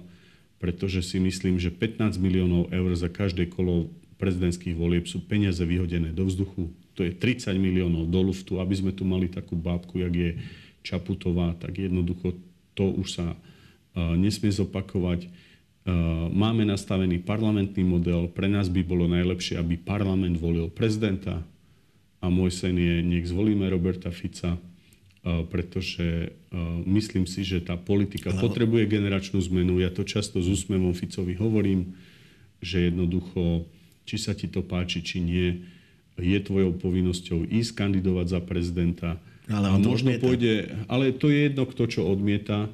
pretože 0.63 1.03
si 1.03 1.19
myslím, 1.19 1.59
že 1.59 1.75
15 1.75 2.17
miliónov 2.23 2.71
eur 2.71 2.91
za 2.95 3.11
každé 3.11 3.51
kolo 3.51 3.91
prezidentských 4.17 4.79
volieb 4.79 5.05
sú 5.11 5.21
peniaze 5.21 5.61
vyhodené 5.61 6.15
do 6.15 6.25
vzduchu. 6.25 6.71
To 6.95 7.03
je 7.03 7.11
30 7.11 7.59
miliónov 7.59 8.07
do 8.07 8.23
luftu. 8.23 8.63
Aby 8.63 8.79
sme 8.79 8.93
tu 8.95 9.03
mali 9.03 9.27
takú 9.27 9.59
bábku, 9.59 9.99
jak 9.99 10.15
je 10.15 10.31
Čaputová, 10.87 11.59
tak 11.59 11.77
jednoducho 11.77 12.39
to 12.79 12.95
už 12.95 13.19
sa 13.19 13.27
nesmie 13.95 14.51
zopakovať. 14.51 15.31
Máme 16.33 16.65
nastavený 16.65 17.21
parlamentný 17.23 17.85
model. 17.85 18.27
Pre 18.33 18.49
nás 18.49 18.73
by 18.73 18.83
bolo 18.83 19.05
najlepšie, 19.07 19.61
aby 19.61 19.77
parlament 19.77 20.41
volil 20.41 20.73
prezidenta 20.73 21.45
a 22.25 22.27
môj 22.33 22.57
sen 22.57 22.77
je, 22.81 23.05
nech 23.05 23.29
zvolíme 23.29 23.69
Roberta 23.69 24.09
Fica, 24.09 24.57
pretože 25.25 26.33
myslím 26.89 27.29
si, 27.29 27.45
že 27.45 27.61
tá 27.61 27.77
politika 27.77 28.33
Ale... 28.33 28.41
potrebuje 28.41 28.89
generačnú 28.89 29.45
zmenu. 29.45 29.81
Ja 29.81 29.93
to 29.93 30.09
často 30.09 30.41
s 30.41 30.49
úsmevom 30.49 30.97
Ficovi 30.97 31.37
hovorím, 31.37 31.93
že 32.65 32.89
jednoducho, 32.89 33.69
či 34.09 34.17
sa 34.17 34.33
ti 34.33 34.49
to 34.49 34.65
páči, 34.65 35.05
či 35.05 35.21
nie, 35.21 35.69
je 36.17 36.39
tvojou 36.41 36.81
povinnosťou 36.81 37.45
ísť 37.45 37.71
kandidovať 37.77 38.27
za 38.33 38.41
prezidenta. 38.41 39.11
Ale 39.53 39.69
on 39.69 39.85
možno 39.85 40.17
pôjde, 40.17 40.73
ale 40.89 41.13
to 41.13 41.29
je 41.29 41.53
jedno, 41.53 41.69
kto 41.69 41.85
čo 41.93 42.09
odmieta. 42.09 42.73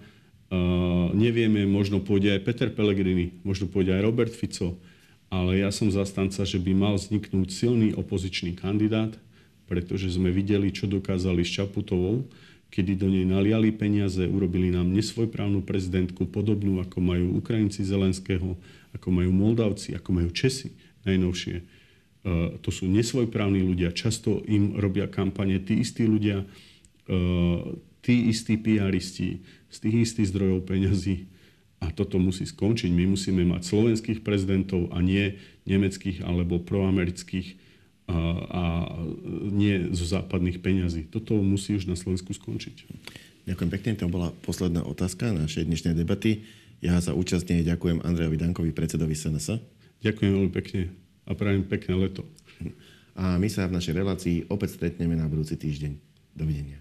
Nevieme, 1.14 1.62
možno 1.62 2.02
pôjde 2.02 2.34
aj 2.34 2.42
Peter 2.42 2.68
Pellegrini, 2.74 3.38
možno 3.46 3.70
pôjde 3.70 3.94
aj 3.94 4.02
Robert 4.02 4.34
Fico, 4.34 4.74
ale 5.30 5.62
ja 5.62 5.70
som 5.70 5.86
zastanca, 5.94 6.42
že 6.42 6.58
by 6.58 6.74
mal 6.74 6.94
vzniknúť 6.98 7.48
silný 7.54 7.94
opozičný 7.94 8.58
kandidát, 8.58 9.14
pretože 9.70 10.10
sme 10.10 10.34
videli, 10.34 10.74
čo 10.74 10.90
dokázali 10.90 11.46
s 11.46 11.54
Čaputovou, 11.54 12.26
kedy 12.74 12.98
do 12.98 13.06
nej 13.06 13.22
naliali 13.22 13.70
peniaze, 13.70 14.26
urobili 14.26 14.74
nám 14.74 14.90
nesvojprávnu 14.90 15.62
prezidentku, 15.62 16.26
podobnú 16.26 16.82
ako 16.82 16.98
majú 16.98 17.38
Ukrajinci 17.38 17.86
Zelenského, 17.86 18.58
ako 18.90 19.08
majú 19.10 19.30
Moldavci, 19.30 19.94
ako 19.94 20.10
majú 20.18 20.30
Česi 20.34 20.74
najnovšie. 21.06 21.62
Uh, 22.20 22.58
to 22.58 22.74
sú 22.74 22.90
nesvojprávni 22.90 23.62
ľudia, 23.62 23.94
často 23.94 24.42
im 24.50 24.74
robia 24.78 25.06
kampane 25.06 25.62
tí 25.62 25.82
istí 25.82 26.06
ľudia, 26.06 26.42
uh, 26.42 27.58
tí 28.00 28.28
istí 28.32 28.56
PRisti, 28.56 29.44
z 29.70 29.76
tých 29.76 29.96
istých 30.08 30.30
zdrojov 30.34 30.66
peňazí. 30.66 31.30
A 31.80 31.88
toto 31.88 32.20
musí 32.20 32.44
skončiť. 32.44 32.92
My 32.92 33.08
musíme 33.08 33.40
mať 33.48 33.64
slovenských 33.64 34.20
prezidentov 34.20 34.92
a 34.92 35.00
nie 35.00 35.40
nemeckých 35.64 36.20
alebo 36.20 36.60
proamerických 36.60 37.56
a, 38.10 38.18
a 38.50 38.62
nie 39.48 39.88
zo 39.94 40.04
západných 40.04 40.60
peňazí. 40.60 41.08
Toto 41.08 41.38
musí 41.40 41.78
už 41.78 41.88
na 41.88 41.96
Slovensku 41.96 42.36
skončiť. 42.36 42.84
Ďakujem 43.48 43.70
pekne. 43.70 43.90
To 43.96 44.12
bola 44.12 44.28
posledná 44.44 44.84
otázka 44.84 45.32
našej 45.32 45.64
dnešnej 45.64 45.96
debaty. 45.96 46.44
Ja 46.84 47.00
za 47.00 47.12
účasť 47.12 47.64
ďakujem 47.64 48.04
Andrejovi 48.04 48.36
Dankovi, 48.40 48.70
predsedovi 48.72 49.12
SNS. 49.16 49.60
Ďakujem 50.00 50.30
veľmi 50.32 50.52
pekne 50.52 50.92
a 51.28 51.36
prajem 51.36 51.64
pekné 51.64 51.94
leto. 51.96 52.24
a 53.20 53.36
my 53.36 53.48
sa 53.52 53.68
v 53.68 53.76
našej 53.76 53.94
relácii 53.94 54.36
opäť 54.48 54.80
stretneme 54.80 55.12
na 55.12 55.28
budúci 55.28 55.60
týždeň. 55.60 55.92
Dovidenia. 56.32 56.80